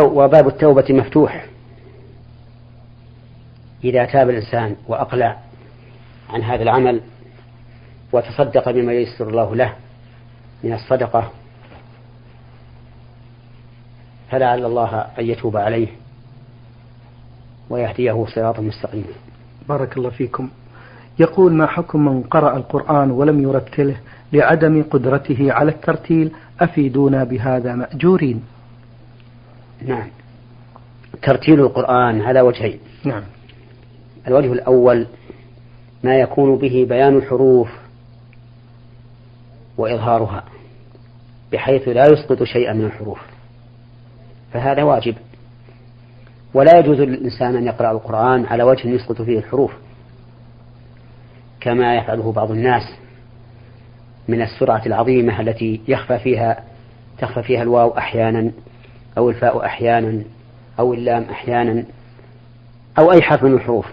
وباب 0.00 0.48
التوبة 0.48 0.84
مفتوح. 0.90 1.46
إذا 3.84 4.04
تاب 4.04 4.30
الإنسان 4.30 4.76
وأقلع 4.88 5.38
عن 6.30 6.42
هذا 6.42 6.62
العمل 6.62 7.00
وتصدق 8.12 8.70
بما 8.70 8.92
ييسر 8.92 9.28
الله 9.28 9.54
له 9.54 9.76
من 10.64 10.72
الصدقة 10.72 11.30
فلعل 14.30 14.64
الله 14.64 14.98
أن 15.18 15.26
يتوب 15.26 15.56
عليه 15.56 15.88
ويهديه 17.70 18.26
صراطا 18.34 18.62
مستقيما. 18.62 19.14
بارك 19.68 19.96
الله 19.96 20.10
فيكم. 20.10 20.50
يقول 21.18 21.52
ما 21.52 21.66
حكم 21.66 22.04
من 22.04 22.22
قرأ 22.22 22.56
القرآن 22.56 23.10
ولم 23.10 23.42
يرتله 23.42 23.96
لعدم 24.32 24.82
قدرته 24.82 25.52
على 25.52 25.70
الترتيل 25.70 26.32
أفيدونا 26.60 27.24
بهذا 27.24 27.74
مأجورين؟ 27.74 28.44
نعم. 29.86 30.08
ترتيل 31.22 31.60
القرآن 31.60 32.20
على 32.20 32.40
وجهين. 32.40 32.78
نعم. 33.04 33.22
الوجه 34.28 34.52
الأول 34.52 35.06
ما 36.04 36.16
يكون 36.16 36.58
به 36.58 36.86
بيان 36.88 37.16
الحروف 37.16 37.68
وإظهارها 39.78 40.44
بحيث 41.52 41.88
لا 41.88 42.06
يسقط 42.06 42.42
شيئا 42.42 42.72
من 42.72 42.84
الحروف. 42.84 43.18
فهذا 44.52 44.82
واجب. 44.82 45.14
ولا 46.54 46.78
يجوز 46.78 47.00
للإنسان 47.00 47.56
أن 47.56 47.66
يقرأ 47.66 47.90
القرآن 47.90 48.46
على 48.46 48.62
وجه 48.62 48.88
يسقط 48.88 49.22
فيه 49.22 49.38
الحروف. 49.38 49.72
كما 51.66 51.96
يفعله 51.96 52.32
بعض 52.32 52.50
الناس 52.50 52.82
من 54.28 54.42
السرعة 54.42 54.82
العظيمة 54.86 55.40
التي 55.40 55.80
يخفى 55.88 56.18
فيها 56.18 56.64
تخفى 57.18 57.42
فيها 57.42 57.62
الواو 57.62 57.98
أحيانا 57.98 58.52
أو 59.18 59.30
الفاء 59.30 59.64
أحيانا 59.64 60.22
أو 60.78 60.94
اللام 60.94 61.22
أحيانا 61.22 61.84
أو 62.98 63.12
أي 63.12 63.22
حرف 63.22 63.42
من 63.42 63.54
الحروف. 63.54 63.86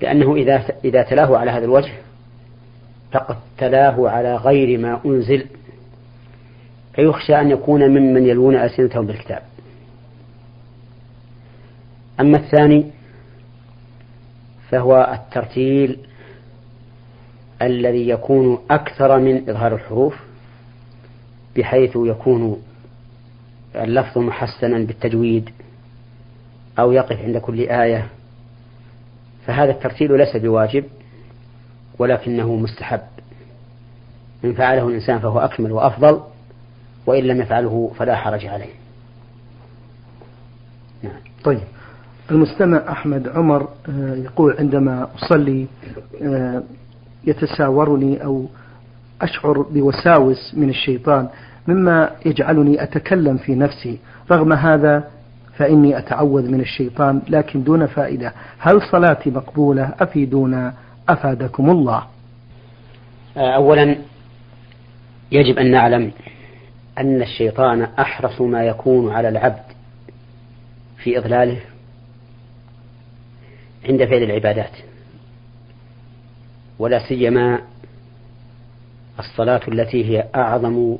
لأنه 0.00 0.34
إذا 0.34 0.64
إذا 0.84 1.02
تلاه 1.02 1.38
على 1.38 1.50
هذا 1.50 1.64
الوجه 1.64 1.92
فقد 3.12 3.36
تلاه 3.58 4.08
على 4.08 4.36
غير 4.36 4.78
ما 4.78 5.00
أنزل. 5.06 5.46
فيخشى 6.94 7.40
أن 7.40 7.50
يكون 7.50 7.88
ممن 7.88 8.26
يلوون 8.26 8.56
ألسنتهم 8.56 9.06
بالكتاب. 9.06 9.42
أما 12.20 12.38
الثاني 12.38 12.90
فهو 14.70 15.14
الترتيل 15.14 15.98
الذي 17.62 18.08
يكون 18.08 18.58
أكثر 18.70 19.18
من 19.18 19.50
إظهار 19.50 19.74
الحروف 19.74 20.14
بحيث 21.56 21.90
يكون 21.96 22.62
اللفظ 23.74 24.18
محسنا 24.18 24.78
بالتجويد 24.78 25.50
أو 26.78 26.92
يقف 26.92 27.20
عند 27.20 27.38
كل 27.38 27.60
آية. 27.60 28.08
فهذا 29.46 29.70
الترتيل 29.70 30.18
ليس 30.18 30.36
بواجب 30.36 30.84
ولكنه 31.98 32.56
مستحب. 32.56 33.00
إن 34.44 34.52
فعله 34.54 34.88
الإنسان 34.88 35.18
فهو 35.18 35.38
أكمل 35.38 35.72
وأفضل 35.72 36.20
وإن 37.06 37.24
لم 37.24 37.40
يفعله 37.40 37.92
فلا 37.98 38.16
حرج 38.16 38.46
عليه. 38.46 38.74
نعم. 41.02 41.20
طيب. 41.44 41.60
المستمع 42.30 42.82
أحمد 42.88 43.28
عمر 43.28 43.68
آه، 43.88 44.14
يقول 44.14 44.56
عندما 44.58 45.08
أصلي 45.14 45.66
آه، 46.22 46.62
يتساورني 47.26 48.24
أو 48.24 48.46
أشعر 49.22 49.62
بوساوس 49.62 50.54
من 50.54 50.68
الشيطان 50.68 51.28
مما 51.68 52.10
يجعلني 52.26 52.82
أتكلم 52.82 53.36
في 53.36 53.54
نفسي. 53.54 53.98
رغم 54.30 54.52
هذا 54.52 55.04
فإني 55.56 55.98
أتعوذ 55.98 56.50
من 56.50 56.60
الشيطان 56.60 57.22
لكن 57.28 57.62
دون 57.62 57.86
فائدة. 57.86 58.32
هل 58.58 58.82
صلاتي 58.82 59.30
مقبولة؟ 59.30 59.94
أفيدونا. 60.00 60.74
أفادكم 61.08 61.70
الله. 61.70 62.02
آه، 63.36 63.54
أولا 63.54 63.96
يجب 65.32 65.58
أن 65.58 65.70
نعلم 65.70 66.12
أن 66.98 67.22
الشيطان 67.22 67.82
أحرص 67.82 68.40
ما 68.40 68.64
يكون 68.64 69.12
على 69.12 69.28
العبد 69.28 69.62
في 70.98 71.18
إضلاله 71.18 71.60
عند 73.88 74.04
فعل 74.04 74.22
العبادات. 74.22 74.85
ولا 76.78 77.08
سيما 77.08 77.60
الصلاة 79.18 79.60
التي 79.68 80.04
هي 80.04 80.24
أعظم 80.34 80.96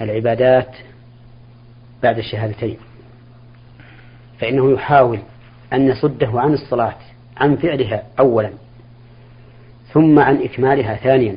العبادات 0.00 0.76
بعد 2.02 2.18
الشهادتين. 2.18 2.76
فإنه 4.38 4.72
يحاول 4.72 5.18
أن 5.72 5.88
يصده 5.88 6.30
عن 6.40 6.52
الصلاة 6.52 6.96
عن 7.36 7.56
فعلها 7.56 8.02
أولا 8.18 8.50
ثم 9.92 10.18
عن 10.18 10.42
إكمالها 10.42 10.96
ثانيا. 10.96 11.36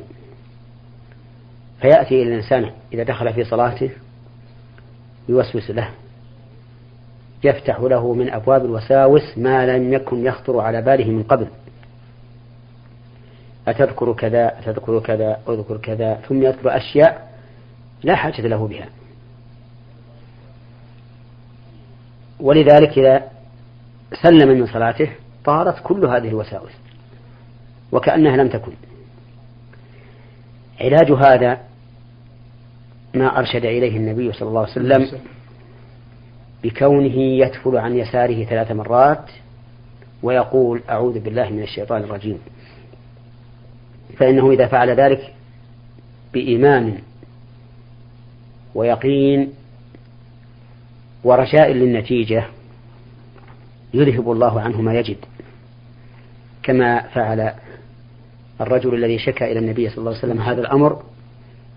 فيأتي 1.80 2.22
إلى 2.22 2.28
الإنسان 2.34 2.70
إذا 2.92 3.02
دخل 3.02 3.32
في 3.32 3.44
صلاته 3.44 3.90
يوسوس 5.28 5.70
له 5.70 5.88
يفتح 7.44 7.80
له 7.80 8.14
من 8.14 8.30
أبواب 8.30 8.64
الوساوس 8.64 9.38
ما 9.38 9.66
لم 9.66 9.92
يكن 9.92 10.26
يخطر 10.26 10.60
على 10.60 10.82
باله 10.82 11.10
من 11.10 11.22
قبل. 11.22 11.46
أتذكر 13.68 14.12
كذا 14.12 14.58
أتذكر 14.58 15.00
كذا 15.00 15.40
أذكر 15.48 15.76
كذا 15.76 16.14
ثم 16.14 16.42
يذكر 16.42 16.76
أشياء 16.76 17.32
لا 18.02 18.16
حاجة 18.16 18.46
له 18.46 18.66
بها. 18.66 18.88
ولذلك 22.40 22.98
إذا 22.98 23.28
سلم 24.22 24.48
من 24.48 24.66
صلاته 24.66 25.10
طارت 25.44 25.82
كل 25.82 26.06
هذه 26.06 26.28
الوساوس 26.28 26.72
وكأنها 27.92 28.36
لم 28.36 28.48
تكن. 28.48 28.72
علاج 30.80 31.12
هذا 31.12 31.60
ما 33.14 33.38
أرشد 33.38 33.64
إليه 33.64 33.96
النبي 33.96 34.32
صلى 34.32 34.48
الله 34.48 34.60
عليه 34.60 34.70
وسلم 34.70 35.20
بكونه 36.64 37.16
يتفل 37.16 37.76
عن 37.76 37.96
يساره 37.96 38.44
ثلاث 38.44 38.72
مرات 38.72 39.30
ويقول 40.22 40.82
أعوذ 40.90 41.20
بالله 41.20 41.50
من 41.50 41.62
الشيطان 41.62 42.02
الرجيم. 42.02 42.38
فإنه 44.22 44.50
إذا 44.50 44.66
فعل 44.66 44.90
ذلك 44.90 45.34
بإيمان 46.32 46.98
ويقين 48.74 49.52
ورجاء 51.24 51.72
للنتيجة 51.72 52.44
يذهب 53.94 54.32
الله 54.32 54.60
عنه 54.60 54.80
ما 54.80 54.94
يجد 54.94 55.16
كما 56.62 57.00
فعل 57.00 57.52
الرجل 58.60 58.94
الذي 58.94 59.18
شكى 59.18 59.52
إلى 59.52 59.58
النبي 59.58 59.88
صلى 59.88 59.98
الله 59.98 60.10
عليه 60.10 60.18
وسلم 60.18 60.40
هذا 60.40 60.60
الأمر 60.60 61.02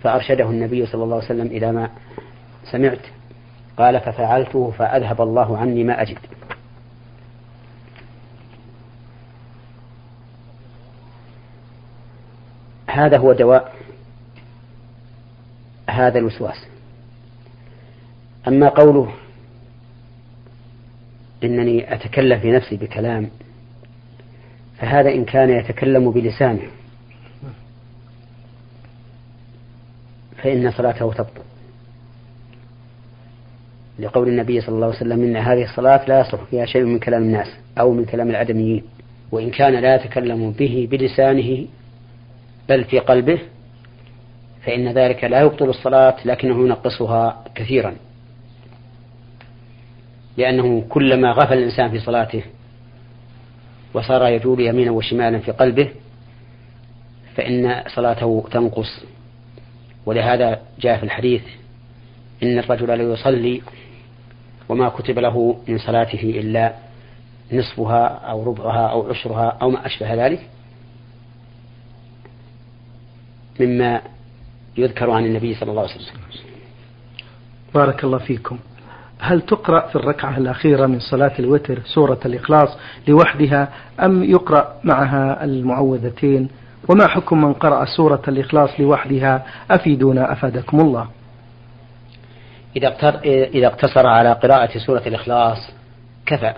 فأرشده 0.03 0.49
النبي 0.49 0.85
صلى 0.85 1.03
الله 1.03 1.15
عليه 1.15 1.25
وسلم 1.25 1.47
إلى 1.47 1.71
ما 1.71 1.89
سمعت 2.71 3.01
قال 3.77 3.99
ففعلته 3.99 4.71
فأذهب 4.71 5.21
الله 5.21 5.57
عني 5.57 5.83
ما 5.83 6.01
أجد. 6.01 6.17
هذا 12.95 13.17
هو 13.17 13.33
دواء 13.33 13.73
هذا 15.89 16.19
الوسواس. 16.19 16.67
أما 18.47 18.69
قوله 18.69 19.11
إنني 21.43 21.93
أتكلم 21.93 22.39
في 22.39 22.51
نفسي 22.51 22.75
بكلام 22.75 23.29
فهذا 24.77 25.09
إن 25.09 25.25
كان 25.25 25.49
يتكلم 25.49 26.11
بلسانه 26.11 26.67
فإن 30.43 30.71
صلاته 30.71 31.13
تبطل. 31.13 31.41
لقول 33.99 34.27
النبي 34.27 34.61
صلى 34.61 34.75
الله 34.75 34.87
عليه 34.87 34.95
وسلم 34.95 35.23
إن 35.23 35.37
هذه 35.37 35.63
الصلاة 35.63 36.05
لا 36.07 36.19
يصلح 36.19 36.43
فيها 36.43 36.65
شيء 36.65 36.83
من 36.83 36.99
كلام 36.99 37.21
الناس 37.21 37.47
أو 37.79 37.91
من 37.93 38.05
كلام 38.05 38.29
العدميين 38.29 38.83
وإن 39.31 39.49
كان 39.49 39.73
لا 39.73 39.95
يتكلم 39.95 40.51
به 40.51 40.87
بلسانه 40.91 41.65
بل 42.69 42.83
في 42.83 42.99
قلبه 42.99 43.39
فإن 44.65 44.93
ذلك 44.93 45.23
لا 45.23 45.41
يبطل 45.41 45.69
الصلاة 45.69 46.15
لكنه 46.25 46.65
ينقصها 46.65 47.43
كثيرا. 47.55 47.95
لأنه 50.37 50.85
كلما 50.89 51.31
غفل 51.31 51.57
الإنسان 51.57 51.91
في 51.91 51.99
صلاته 51.99 52.43
وصار 53.93 54.27
يجول 54.27 54.59
يمينا 54.59 54.91
وشمالا 54.91 55.39
في 55.39 55.51
قلبه 55.51 55.89
فإن 57.35 57.83
صلاته 57.87 58.45
تنقص. 58.51 59.03
ولهذا 60.05 60.61
جاء 60.79 60.97
في 60.97 61.03
الحديث 61.03 61.43
إن 62.43 62.59
الرجل 62.59 62.87
لا 62.87 63.13
يصلي 63.13 63.61
وما 64.69 64.89
كتب 64.89 65.19
له 65.19 65.57
من 65.67 65.77
صلاته 65.77 66.21
إلا 66.21 66.73
نصفها 67.51 68.07
أو 68.07 68.43
ربعها 68.43 68.87
أو 68.87 69.09
عشرها 69.09 69.57
أو 69.61 69.69
ما 69.69 69.85
أشبه 69.85 70.25
ذلك. 70.25 70.49
مما 73.59 74.01
يذكر 74.77 75.11
عن 75.11 75.25
النبي 75.25 75.55
صلى 75.55 75.71
الله 75.71 75.81
عليه 75.81 75.95
وسلم. 75.95 76.21
بارك 77.75 78.03
الله 78.03 78.17
فيكم. 78.17 78.59
هل 79.19 79.41
تقرأ 79.41 79.87
في 79.87 79.95
الركعة 79.95 80.37
الأخيرة 80.37 80.85
من 80.85 80.99
صلاة 80.99 81.31
الوتر 81.39 81.81
سورة 81.85 82.19
الإخلاص 82.25 82.77
لوحدها 83.07 83.69
أم 83.99 84.23
يقرأ 84.23 84.75
معها 84.83 85.43
المعوذتين؟ 85.43 86.49
وما 86.89 87.07
حكم 87.07 87.41
من 87.41 87.53
قرأ 87.53 87.85
سورة 87.85 88.21
الإخلاص 88.27 88.69
لوحدها؟ 88.79 89.45
أفيدونا 89.71 90.31
أفادكم 90.31 90.79
الله. 90.79 91.07
إذا 93.55 93.67
اقتصر 93.67 94.07
على 94.07 94.33
قراءة 94.33 94.77
سورة 94.77 95.01
الإخلاص 95.07 95.57
كفى. 96.25 96.53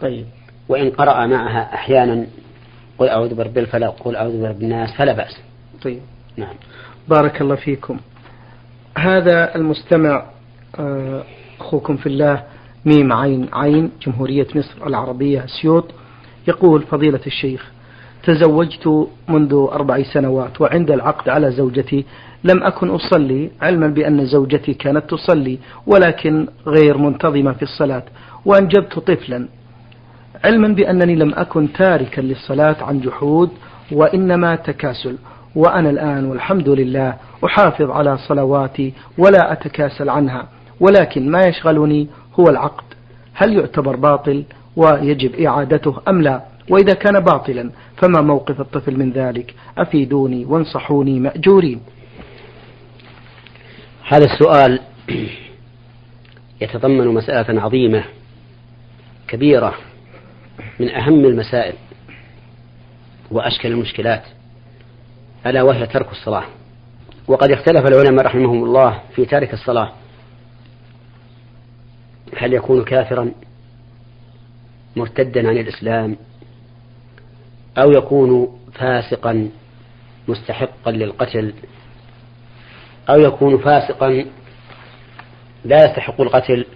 طيب. 0.00 0.26
وإن 0.68 0.90
قرأ 0.90 1.26
معها 1.26 1.74
أحيانا 1.74 2.26
قل 2.98 3.08
أعوذ 3.08 3.34
برب 3.34 3.58
الفلق 3.58 3.96
قل 4.04 4.16
أعوذ 4.16 4.42
برب 4.42 4.62
الناس 4.62 4.96
فلا 4.96 5.12
بأس. 5.12 5.40
طيب. 5.84 6.00
نعم. 6.36 6.54
بارك 7.08 7.40
الله 7.40 7.54
فيكم. 7.54 7.98
هذا 8.98 9.56
المستمع 9.56 10.24
آه، 10.78 11.22
أخوكم 11.60 11.96
في 11.96 12.06
الله 12.06 12.42
ميم 12.84 13.12
عين 13.12 13.48
عين 13.52 13.90
جمهورية 14.06 14.46
مصر 14.54 14.86
العربية 14.86 15.46
سيوط 15.60 15.84
يقول 16.48 16.82
فضيلة 16.82 17.20
الشيخ 17.26 17.70
تزوجت 18.24 19.08
منذ 19.28 19.68
أربع 19.72 20.02
سنوات 20.02 20.60
وعند 20.60 20.90
العقد 20.90 21.28
على 21.28 21.50
زوجتي 21.50 22.04
لم 22.44 22.62
أكن 22.62 22.88
أصلي 22.88 23.50
علما 23.62 23.86
بأن 23.86 24.26
زوجتي 24.26 24.74
كانت 24.74 25.10
تصلي 25.10 25.58
ولكن 25.86 26.48
غير 26.66 26.98
منتظمة 26.98 27.52
في 27.52 27.62
الصلاة 27.62 28.02
وأنجبت 28.44 28.98
طفلا. 28.98 29.48
علما 30.44 30.68
بأنني 30.68 31.14
لم 31.14 31.34
أكن 31.34 31.72
تاركا 31.72 32.20
للصلاة 32.20 32.76
عن 32.80 33.00
جحود 33.00 33.50
وإنما 33.92 34.56
تكاسل. 34.56 35.16
وأنا 35.54 35.90
الآن 35.90 36.24
والحمد 36.24 36.68
لله 36.68 37.16
أحافظ 37.44 37.90
على 37.90 38.18
صلواتي 38.18 38.92
ولا 39.18 39.52
أتكاسل 39.52 40.08
عنها 40.08 40.48
ولكن 40.80 41.30
ما 41.30 41.40
يشغلني 41.46 42.08
هو 42.40 42.44
العقد. 42.48 42.84
هل 43.34 43.52
يعتبر 43.56 43.96
باطل 43.96 44.44
ويجب 44.76 45.34
إعادته 45.34 45.96
أم 46.08 46.22
لا؟ 46.22 46.40
وإذا 46.70 46.94
كان 46.94 47.20
باطلا 47.20 47.70
فما 47.96 48.20
موقف 48.20 48.60
الطفل 48.60 48.98
من 48.98 49.12
ذلك؟ 49.12 49.54
أفيدوني 49.78 50.44
وانصحوني 50.44 51.20
مأجورين. 51.20 51.80
هذا 54.08 54.24
السؤال 54.24 54.80
يتضمن 56.60 57.06
مسألة 57.08 57.60
عظيمة 57.60 58.04
كبيرة 59.28 59.74
من 60.80 60.88
أهم 60.88 61.24
المسائل 61.24 61.74
وأشكل 63.30 63.68
المشكلات. 63.68 64.22
ألا 65.46 65.62
وهي 65.62 65.86
ترك 65.86 66.12
الصلاة. 66.12 66.44
وقد 67.28 67.50
اختلف 67.50 67.86
العلماء 67.86 68.26
رحمهم 68.26 68.64
الله 68.64 69.00
في 69.14 69.24
تارك 69.24 69.54
الصلاة. 69.54 69.92
هل 72.36 72.54
يكون 72.54 72.84
كافرا 72.84 73.32
مرتدا 74.96 75.48
عن 75.48 75.56
الإسلام؟ 75.56 76.16
أو 77.78 77.90
يكون 77.90 78.58
فاسقا 78.74 79.50
مستحقا 80.28 80.90
للقتل؟ 80.90 81.54
أو 83.10 83.20
يكون 83.20 83.58
فاسقا 83.58 84.24
لا 85.64 85.84
يستحق 85.84 86.20
القتل 86.20 86.66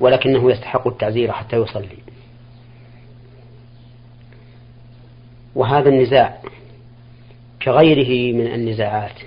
ولكنه 0.00 0.50
يستحق 0.50 0.88
التعزير 0.88 1.32
حتى 1.32 1.56
يصلي؟ 1.56 1.98
وهذا 5.54 5.88
النزاع 5.88 6.38
كغيره 7.66 8.36
من 8.36 8.46
النزاعات. 8.46 9.18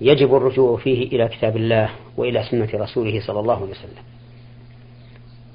يجب 0.00 0.34
الرجوع 0.34 0.76
فيه 0.76 1.06
إلى 1.08 1.28
كتاب 1.28 1.56
الله 1.56 1.90
وإلى 2.16 2.44
سنة 2.50 2.68
رسوله 2.74 3.20
صلى 3.26 3.40
الله 3.40 3.54
عليه 3.54 3.70
وسلم. 3.70 4.02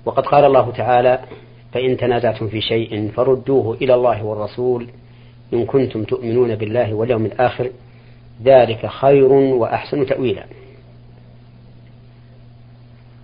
وقد 0.05 0.25
قال 0.25 0.45
الله 0.45 0.71
تعالى 0.71 1.19
فإن 1.73 1.97
تنازعتم 1.97 2.47
في 2.47 2.61
شيء 2.61 3.11
فردوه 3.15 3.77
إلى 3.81 3.93
الله 3.93 4.23
والرسول 4.23 4.87
إن 5.53 5.65
كنتم 5.65 6.03
تؤمنون 6.03 6.55
بالله 6.55 6.93
واليوم 6.93 7.25
الآخر 7.25 7.69
ذلك 8.43 8.85
خير 8.85 9.31
وأحسن 9.33 10.05
تأويلا. 10.05 10.45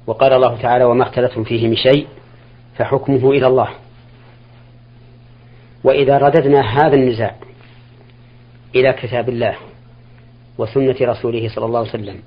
وقال 0.08 0.34
الله 0.34 0.62
تعالى 0.62 0.84
وما 0.84 1.04
اختلفتم 1.04 1.44
فيه 1.44 1.68
من 1.68 1.76
شيء 1.76 2.08
فحكمه 2.76 3.32
إلى 3.32 3.48
الله. 3.48 3.70
وإذا 5.84 6.18
رددنا 6.18 6.62
هذا 6.62 6.96
النزاع 6.96 7.36
إلى 8.76 8.94
كتاب 8.94 9.30
الله 9.30 9.56
وسنة 10.58 10.96
رسوله 11.02 11.50
صلى 11.56 11.66
الله 11.66 11.80
عليه 11.80 11.90
وسلم 11.90 12.20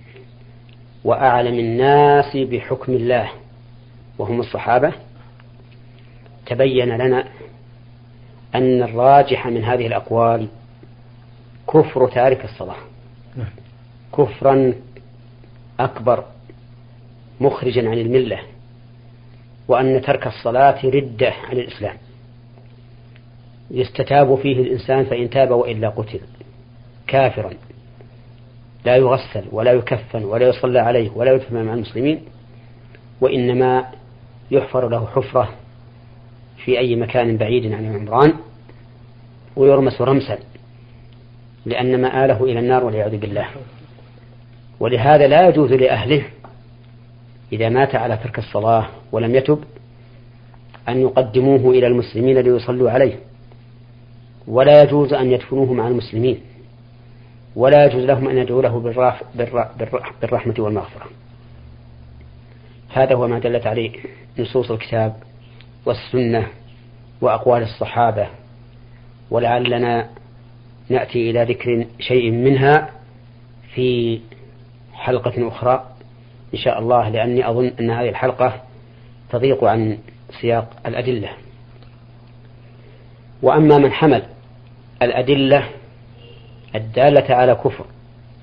وأعلم 1.04 1.58
الناس 1.58 2.36
بحكم 2.36 2.92
الله 2.92 3.30
وهم 4.18 4.40
الصحابة 4.40 4.92
تبين 6.46 6.88
لنا 6.88 7.24
أن 8.54 8.82
الراجح 8.82 9.46
من 9.46 9.64
هذه 9.64 9.86
الأقوال 9.86 10.48
كفر 11.68 12.08
تارك 12.08 12.44
الصلاة. 12.44 12.76
نعم. 13.36 13.50
كفرا 14.12 14.74
أكبر 15.80 16.24
مخرجا 17.40 17.88
عن 17.90 17.98
الملة 17.98 18.38
وأن 19.68 20.02
ترك 20.02 20.26
الصلاة 20.26 20.86
ردة 20.86 21.32
عن 21.50 21.56
الإسلام. 21.56 21.96
يستتاب 23.70 24.34
فيه 24.34 24.62
الإنسان 24.62 25.04
فإن 25.04 25.30
تاب 25.30 25.50
وإلا 25.50 25.88
قتل. 25.88 26.20
كافرا. 27.06 27.50
لا 28.84 28.96
يغسل 28.96 29.44
ولا 29.52 29.72
يكفن 29.72 30.24
ولا 30.24 30.48
يصلى 30.48 30.78
عليه 30.78 31.10
ولا 31.10 31.32
يدفن 31.32 31.64
مع 31.64 31.74
المسلمين 31.74 32.20
وإنما 33.20 33.86
يحفر 34.50 34.88
له 34.88 35.06
حفرة 35.06 35.48
في 36.64 36.78
أي 36.78 36.96
مكان 36.96 37.36
بعيد 37.36 37.72
عن 37.72 37.86
العمران 37.86 38.32
ويرمس 39.56 40.00
رمسا 40.00 40.38
لأن 41.66 42.02
مآله 42.02 42.44
إلى 42.44 42.58
النار 42.58 42.84
والعياذ 42.84 43.16
بالله. 43.16 43.46
ولهذا 44.80 45.26
لا 45.26 45.48
يجوز 45.48 45.72
لأهله 45.72 46.22
إذا 47.52 47.68
مات 47.68 47.94
على 47.94 48.16
ترك 48.16 48.38
الصلاة 48.38 48.86
ولم 49.12 49.34
يتب 49.34 49.64
أن 50.88 51.00
يقدموه 51.00 51.70
إلى 51.70 51.86
المسلمين 51.86 52.38
ليصلوا 52.38 52.90
عليه. 52.90 53.18
ولا 54.46 54.82
يجوز 54.82 55.12
أن 55.12 55.32
يدفنوه 55.32 55.72
مع 55.72 55.88
المسلمين. 55.88 56.40
ولا 57.56 57.84
يجوز 57.84 58.04
لهم 58.04 58.28
أن 58.28 58.38
يدعوا 58.38 58.62
له 58.62 58.92
بالرحمة 60.20 60.54
والمغفرة. 60.58 61.06
هذا 62.92 63.14
هو 63.14 63.28
ما 63.28 63.38
دلت 63.38 63.66
عليه 63.66 63.92
نصوص 64.38 64.70
الكتاب 64.70 65.16
والسنة 65.86 66.48
وأقوال 67.20 67.62
الصحابة. 67.62 68.28
ولعلنا 69.30 70.08
نأتي 70.88 71.30
إلى 71.30 71.44
ذكر 71.44 71.86
شيء 72.00 72.30
منها 72.30 72.90
في 73.74 74.20
حلقة 74.92 75.48
أخرى 75.48 75.84
إن 76.54 76.58
شاء 76.58 76.78
الله 76.78 77.08
لأني 77.08 77.50
أظن 77.50 77.72
أن 77.80 77.90
هذه 77.90 78.08
الحلقة 78.08 78.62
تضيق 79.30 79.64
عن 79.64 79.98
سياق 80.40 80.70
الأدلة. 80.86 81.28
وأما 83.42 83.78
من 83.78 83.92
حمل 83.92 84.22
الأدلة 85.02 85.68
الدالة 86.74 87.34
على 87.34 87.54
كفر 87.54 87.84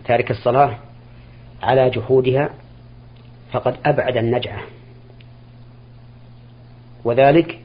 تارك 0.06 0.32
الصلاة 0.32 0.78
على 1.64 1.90
جحودها 1.90 2.50
فقد 3.52 3.76
أبعد 3.86 4.18
النجعة. 4.18 4.62
وذلك 7.06 7.60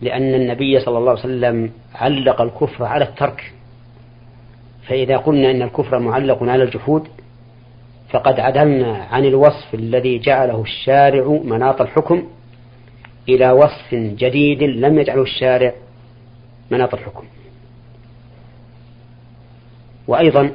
لأن 0.00 0.34
النبي 0.34 0.80
صلى 0.80 0.98
الله 0.98 1.10
عليه 1.10 1.20
وسلم 1.20 1.70
علق 1.94 2.40
الكفر 2.40 2.84
على 2.84 3.04
الترك. 3.04 3.52
فإذا 4.88 5.16
قلنا 5.16 5.50
إن 5.50 5.62
الكفر 5.62 5.98
معلق 5.98 6.42
على 6.42 6.62
الجحود 6.62 7.08
فقد 8.08 8.40
عدلنا 8.40 9.06
عن 9.10 9.24
الوصف 9.24 9.74
الذي 9.74 10.18
جعله 10.18 10.62
الشارع 10.62 11.40
مناط 11.44 11.80
الحكم 11.80 12.28
إلى 13.28 13.50
وصف 13.50 13.94
جديد 13.94 14.62
لم 14.62 14.98
يجعله 14.98 15.22
الشارع 15.22 15.72
مناط 16.70 16.94
الحكم. 16.94 17.24
وأيضا 20.08 20.50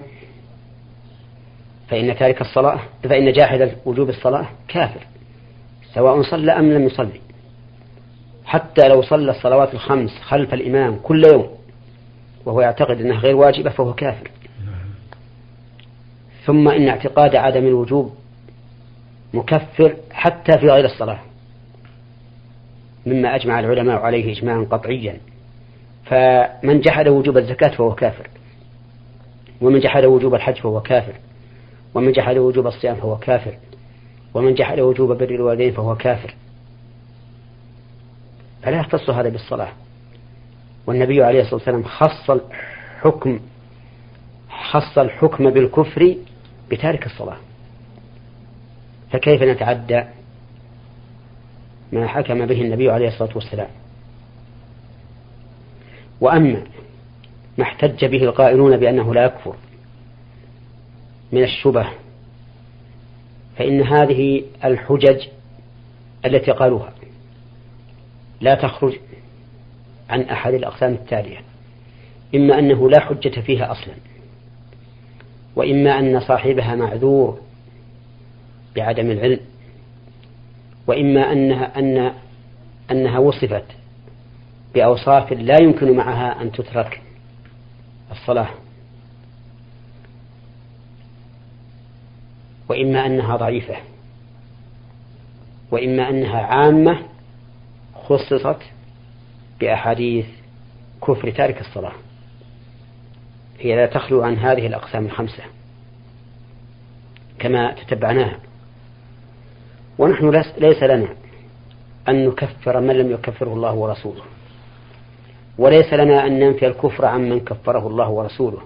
فإن 1.88 2.16
تارك 2.16 2.42
الصلاة 2.42 2.80
فإن 3.04 3.32
جاحد 3.32 3.72
وجوب 3.86 4.10
الصلاة 4.10 4.50
كافر 4.68 5.02
سواء 5.94 6.22
صلى 6.22 6.52
أم 6.52 6.72
لم 6.74 6.86
يصلي. 6.86 7.22
حتى 8.46 8.88
لو 8.88 9.02
صلى 9.02 9.32
الصلوات 9.32 9.74
الخمس 9.74 10.10
خلف 10.22 10.54
الإمام 10.54 11.00
كل 11.04 11.26
يوم 11.26 11.50
وهو 12.46 12.62
يعتقد 12.62 13.02
أنها 13.02 13.18
غير 13.20 13.36
واجبة 13.36 13.70
فهو 13.70 13.94
كافر. 13.94 14.32
ثم 16.46 16.68
إن 16.68 16.88
اعتقاد 16.88 17.36
عدم 17.36 17.68
الوجوب 17.68 18.14
مكفر 19.34 19.96
حتى 20.12 20.58
في 20.58 20.70
غير 20.70 20.86
الصلاة 20.86 21.20
مما 23.06 23.36
أجمع 23.36 23.60
العلماء 23.60 24.02
عليه 24.02 24.38
إجماعا 24.38 24.68
قطعيا. 24.72 25.18
فمن 26.06 26.80
جحد 26.82 27.08
وجوب 27.08 27.38
الزكاة 27.38 27.70
فهو 27.70 27.96
كافر. 27.96 28.28
ومن 29.62 29.80
جحد 29.80 30.06
وجوب 30.06 30.36
الحج 30.36 30.56
فهو 30.56 30.82
كافر. 30.82 31.14
ومن 31.94 32.12
جحد 32.12 32.38
وجوب 32.38 32.68
الصيام 32.68 32.96
فهو 32.96 33.18
كافر. 33.18 33.54
ومن 34.34 34.54
جحد 34.54 34.80
وجوب 34.80 35.12
بر 35.12 35.30
الوالدين 35.30 35.72
فهو 35.72 35.96
كافر. 35.96 36.36
فلا 38.64 38.80
يختص 38.80 39.10
هذا 39.10 39.30
بالصلاة. 39.30 39.72
والنبي 40.88 41.24
عليه 41.24 41.42
الصلاة 41.42 41.56
والسلام 41.56 41.84
خص 41.84 42.30
الحكم 42.30 43.40
خص 44.72 44.98
الحكم 44.98 45.50
بالكفر 45.50 46.16
بتارك 46.72 47.06
الصلاة. 47.06 47.38
فكيف 49.12 49.44
نتعدى 49.44 50.04
ما 51.92 52.08
حكم 52.08 52.46
به 52.46 52.62
النبي 52.62 52.90
عليه 52.90 53.08
الصلاة 53.08 53.30
والسلام؟ 53.36 53.68
وأما 56.22 56.64
ما 57.60 57.64
احتج 57.64 58.06
به 58.06 58.24
القائلون 58.24 58.78
بأنه 58.78 59.14
لا 59.14 59.26
يكفر 59.26 59.56
من 61.32 61.44
الشبه. 61.44 61.90
فإن 63.58 63.82
هذه 63.82 64.44
الحجج 64.64 65.28
التي 66.26 66.52
قالوها 66.52 66.94
لا 68.42 68.56
تخرج 68.56 68.94
عن 70.10 70.22
أحد 70.22 70.54
الأقسام 70.54 70.94
التالية. 70.94 71.38
إما 72.36 72.60
أنه 72.60 72.90
لا 72.90 73.00
حجة 73.00 73.42
فيها 73.42 73.72
أصلا 73.72 73.94
وإما 75.56 76.00
أن 76.00 76.20
صاحبها 76.20 76.76
معذور 76.76 77.40
بعدم 78.76 79.12
العلم 79.12 79.40
وإما 80.88 81.32
أنها 81.32 81.80
أن 81.80 82.14
أنها 82.92 83.20
وصفت 83.20 83.66
بأوصاف 84.76 85.34
لا 85.34 85.56
يمكن 85.62 85.96
معها 85.96 86.42
أن 86.42 86.52
تترك. 86.52 87.02
الصلاة. 88.12 88.50
وإما 92.70 93.06
أنها 93.06 93.36
ضعيفة 93.38 93.78
وإما 95.72 96.10
أنها 96.10 96.42
عامة 96.42 97.06
خصصت 97.96 98.62
بأحاديث 99.60 100.26
كفر 101.08 101.32
تارك 101.32 101.62
الصلاة. 101.62 101.94
هي 103.60 103.76
لا 103.76 103.86
تخلو 103.86 104.24
عن 104.24 104.38
هذه 104.38 104.68
الأقسام 104.68 105.06
الخمسة 105.06 105.44
كما 107.40 107.74
تتبعناها. 107.74 108.40
ونحن 109.98 110.30
ليس 110.58 110.84
لنا 110.84 111.16
أن 112.10 112.28
نكفر 112.28 112.80
من 112.80 112.96
لم 112.96 113.12
يكفره 113.12 113.54
الله 113.54 113.74
ورسوله. 113.74 114.24
وليس 115.60 115.94
لنا 115.94 116.28
أن 116.28 116.40
ننفي 116.40 116.68
الكفر 116.68 117.06
عمن 117.06 117.40
كفره 117.40 117.88
الله 117.88 118.10
ورسوله 118.10 118.62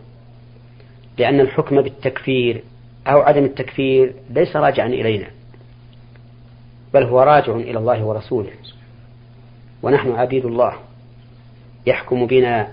لأن 1.18 1.40
الحكم 1.40 1.82
بالتكفير 1.82 2.64
أو 3.08 3.22
عدم 3.22 3.44
التكفير 3.44 4.14
ليس 4.30 4.56
راجعا 4.56 4.88
إلينا 4.88 5.28
بل 6.94 7.04
هو 7.04 7.22
راجع 7.22 7.56
إلى 7.56 7.80
الله 7.80 8.04
ورسوله 8.04 8.52
ونحن 9.84 10.12
عبيد 10.12 10.46
الله 10.46 10.74
يحكم 11.86 12.28
بنا 12.28 12.68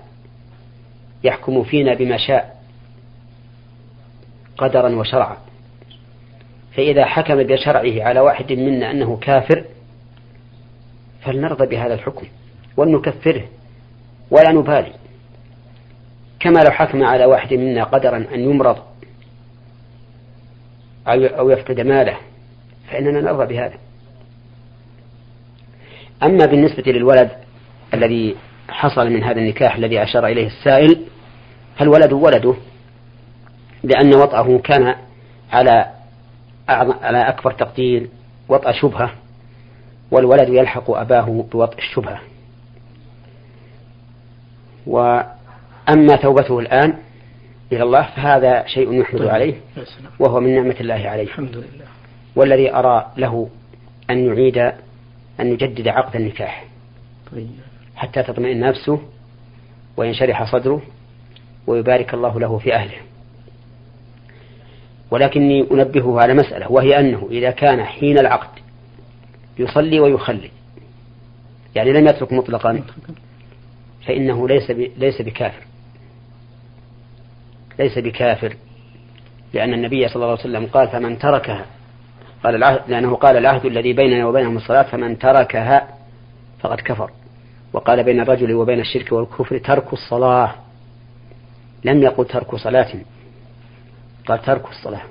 يحكم 1.24 1.62
فينا 1.62 1.94
بما 1.94 2.16
شاء 2.16 2.60
قدرا 4.58 4.96
وشرعا. 4.96 5.36
فإذا 6.76 7.04
حكم 7.04 7.42
بشرعه 7.42 8.08
على 8.08 8.20
واحد 8.20 8.52
منا 8.52 8.90
أنه 8.90 9.16
كافر 9.16 9.64
فلنرضى 11.22 11.66
بهذا 11.66 11.94
الحكم 11.94 12.26
ولنكفره. 12.76 13.44
ولا 14.30 14.52
نبالي. 14.52 14.92
كما 16.40 16.60
لو 16.60 16.70
حكم 16.70 17.04
على 17.04 17.24
واحد 17.24 17.54
منا 17.54 17.84
قدرا 17.84 18.16
أن 18.34 18.40
يمرض 18.40 18.76
أو 21.08 21.50
يفقد 21.50 21.80
ماله 21.80 22.16
فإننا 22.90 23.20
نرضى 23.20 23.54
بهذا. 23.54 23.78
أما 26.22 26.46
بالنسبة 26.46 26.92
للولد 26.92 27.30
الذي 27.94 28.36
حصل 28.68 29.10
من 29.10 29.22
هذا 29.22 29.40
النكاح 29.40 29.76
الذي 29.76 30.02
أشار 30.02 30.26
إليه 30.26 30.46
السائل 30.46 31.06
فالولد 31.76 32.12
ولده 32.12 32.54
لأن 33.82 34.14
وطأه 34.14 34.58
كان 34.58 34.94
على 35.52 35.86
على 37.02 37.28
أكبر 37.28 37.52
تقدير 37.52 38.08
وطأ 38.48 38.72
شبهة 38.72 39.12
والولد 40.10 40.48
يلحق 40.48 40.90
أباه 40.90 41.44
بوطء 41.52 41.78
الشبهة. 41.78 42.20
وأما 44.86 46.16
توبته 46.22 46.58
الآن 46.58 46.94
إلى 47.72 47.82
الله 47.82 48.02
فهذا 48.02 48.66
شيء 48.66 49.00
يحمد 49.00 49.20
طيب. 49.20 49.28
عليه 49.28 49.54
وهو 50.18 50.40
من 50.40 50.54
نعمة 50.54 50.76
الله 50.80 50.94
عليه. 51.08 51.22
الحمد 51.22 51.56
لله. 51.56 51.86
والذي 52.36 52.74
أرى 52.74 53.12
له 53.16 53.48
أن 54.10 54.26
يعيد 54.26 54.58
أن 55.40 55.52
يجدد 55.52 55.88
عقد 55.88 56.16
النكاح. 56.16 56.64
طيب. 57.32 57.50
حتى 57.96 58.22
تطمئن 58.22 58.60
نفسه 58.60 59.00
وينشرح 59.96 60.52
صدره 60.52 60.82
ويبارك 61.66 62.14
الله 62.14 62.40
له 62.40 62.58
في 62.58 62.74
أهله. 62.74 62.98
ولكني 65.10 65.66
أنبهه 65.72 66.20
على 66.20 66.34
مسألة 66.34 66.72
وهي 66.72 67.00
أنه 67.00 67.28
إذا 67.30 67.50
كان 67.50 67.84
حين 67.84 68.18
العقد 68.18 68.60
يصلي 69.58 70.00
ويخلي 70.00 70.50
يعني 71.74 71.92
لم 71.92 72.06
يترك 72.06 72.32
مطلقا. 72.32 72.82
فإنه 74.06 74.48
ليس 74.48 74.70
ليس 74.96 75.22
بكافر. 75.22 75.62
ليس 77.78 77.98
بكافر. 77.98 78.56
لأن 79.54 79.74
النبي 79.74 80.08
صلى 80.08 80.16
الله 80.16 80.26
عليه 80.26 80.40
وسلم 80.40 80.66
قال 80.66 80.88
فمن 80.88 81.18
تركها 81.18 81.66
قال 82.44 82.54
العهد 82.54 82.80
لأنه 82.88 83.16
قال 83.16 83.36
العهد 83.36 83.66
الذي 83.66 83.92
بيننا 83.92 84.26
وبينهم 84.26 84.56
الصلاة 84.56 84.82
فمن 84.82 85.18
تركها 85.18 85.88
فقد 86.60 86.80
كفر. 86.80 87.10
وقال 87.72 88.04
بين 88.04 88.20
الرجل 88.20 88.54
وبين 88.54 88.80
الشرك 88.80 89.12
والكفر 89.12 89.58
ترك 89.58 89.92
الصلاة. 89.92 90.54
لم 91.84 92.02
يقل 92.02 92.26
ترك 92.26 92.54
صلاة. 92.54 92.92
قال 94.26 94.42
ترك 94.42 94.68
الصلاة. 94.68 95.02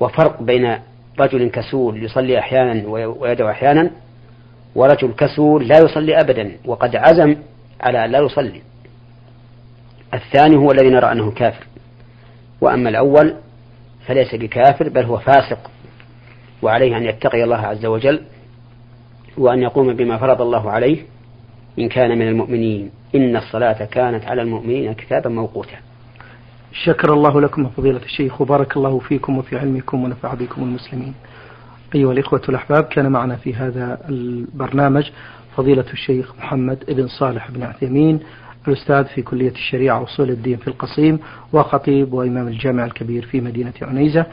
وفرق 0.00 0.42
بين 0.42 0.78
رجل 1.18 1.50
كسول 1.50 2.04
يصلي 2.04 2.38
أحيانا 2.38 2.88
ويدعو 2.88 3.50
أحيانا 3.50 3.90
ورجل 4.74 5.12
كسول 5.12 5.68
لا 5.68 5.78
يصلي 5.78 6.20
أبدا. 6.20 6.56
وقد 6.64 6.96
عزم 6.96 7.36
على 7.80 8.04
أن 8.04 8.10
لا 8.10 8.18
يصلي. 8.18 8.62
الثاني 10.14 10.56
هو 10.56 10.72
الذي 10.72 10.90
نرى 10.90 11.12
أنه 11.12 11.30
كافر. 11.30 11.66
وأما 12.60 12.88
الأول 12.88 13.34
فليس 14.06 14.34
بكافر 14.34 14.88
بل 14.88 15.04
هو 15.04 15.18
فاسق 15.18 15.70
وعليه 16.62 16.96
أن 16.96 17.04
يتقي 17.04 17.44
الله 17.44 17.56
عز 17.56 17.86
وجل 17.86 18.20
وأن 19.38 19.62
يقوم 19.62 19.94
بما 19.94 20.18
فرض 20.18 20.42
الله 20.42 20.70
عليه 20.70 21.02
إن 21.78 21.88
كان 21.88 22.18
من 22.18 22.28
المؤمنين. 22.28 22.90
إن 23.14 23.36
الصلاة 23.36 23.84
كانت 23.84 24.24
على 24.24 24.42
المؤمنين 24.42 24.92
كتابا 24.92 25.30
موقوتا. 25.30 25.76
شكر 26.72 27.12
الله 27.12 27.40
لكم 27.40 27.68
فضيلة 27.68 28.02
الشيخ 28.04 28.40
وبارك 28.40 28.76
الله 28.76 28.98
فيكم 28.98 29.38
وفي 29.38 29.58
علمكم 29.58 30.04
ونفع 30.04 30.34
بكم 30.34 30.62
المسلمين. 30.62 31.14
أيها 31.94 32.12
الإخوة 32.12 32.42
الأحباب 32.48 32.84
كان 32.84 33.12
معنا 33.12 33.36
في 33.36 33.54
هذا 33.54 33.98
البرنامج 34.08 35.10
فضيلة 35.60 35.84
الشيخ 35.92 36.32
محمد 36.38 36.78
بن 36.88 37.06
صالح 37.06 37.50
بن 37.50 37.62
عثيمين 37.62 38.20
الأستاذ 38.68 39.04
في 39.04 39.22
كلية 39.22 39.50
الشريعة 39.50 40.02
وصول 40.02 40.30
الدين 40.30 40.56
في 40.56 40.68
القصيم 40.68 41.18
وخطيب 41.52 42.12
وإمام 42.12 42.48
الجامع 42.48 42.84
الكبير 42.84 43.26
في 43.26 43.40
مدينة 43.40 43.72
عنيزة. 43.82 44.26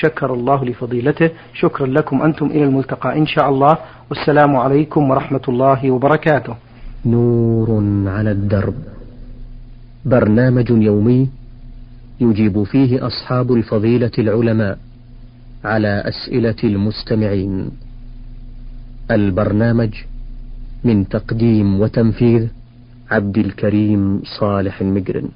شكر 0.00 0.34
الله 0.34 0.64
لفضيلته. 0.64 1.30
شكرا 1.54 1.86
لكم 1.86 2.22
أنتم 2.22 2.46
إلى 2.46 2.64
الملتقى 2.64 3.18
إن 3.18 3.26
شاء 3.26 3.48
الله. 3.48 3.78
والسلام 4.10 4.56
عليكم 4.56 5.10
ورحمة 5.10 5.40
الله 5.48 5.90
وبركاته. 5.90 6.54
نور 7.06 7.82
على 8.06 8.30
الدرب. 8.30 8.74
برنامج 10.04 10.70
يومي 10.70 11.28
يجيب 12.20 12.62
فيه 12.62 13.06
أصحاب 13.06 13.52
الفضيلة 13.52 14.12
العلماء 14.18 14.78
على 15.64 16.04
أسئلة 16.06 16.60
المستمعين. 16.64 17.70
البرنامج 19.10 19.94
من 20.84 21.08
تقديم 21.08 21.80
وتنفيذ 21.80 22.48
عبد 23.10 23.38
الكريم 23.38 24.22
صالح 24.40 24.80
المجرن. 24.80 25.28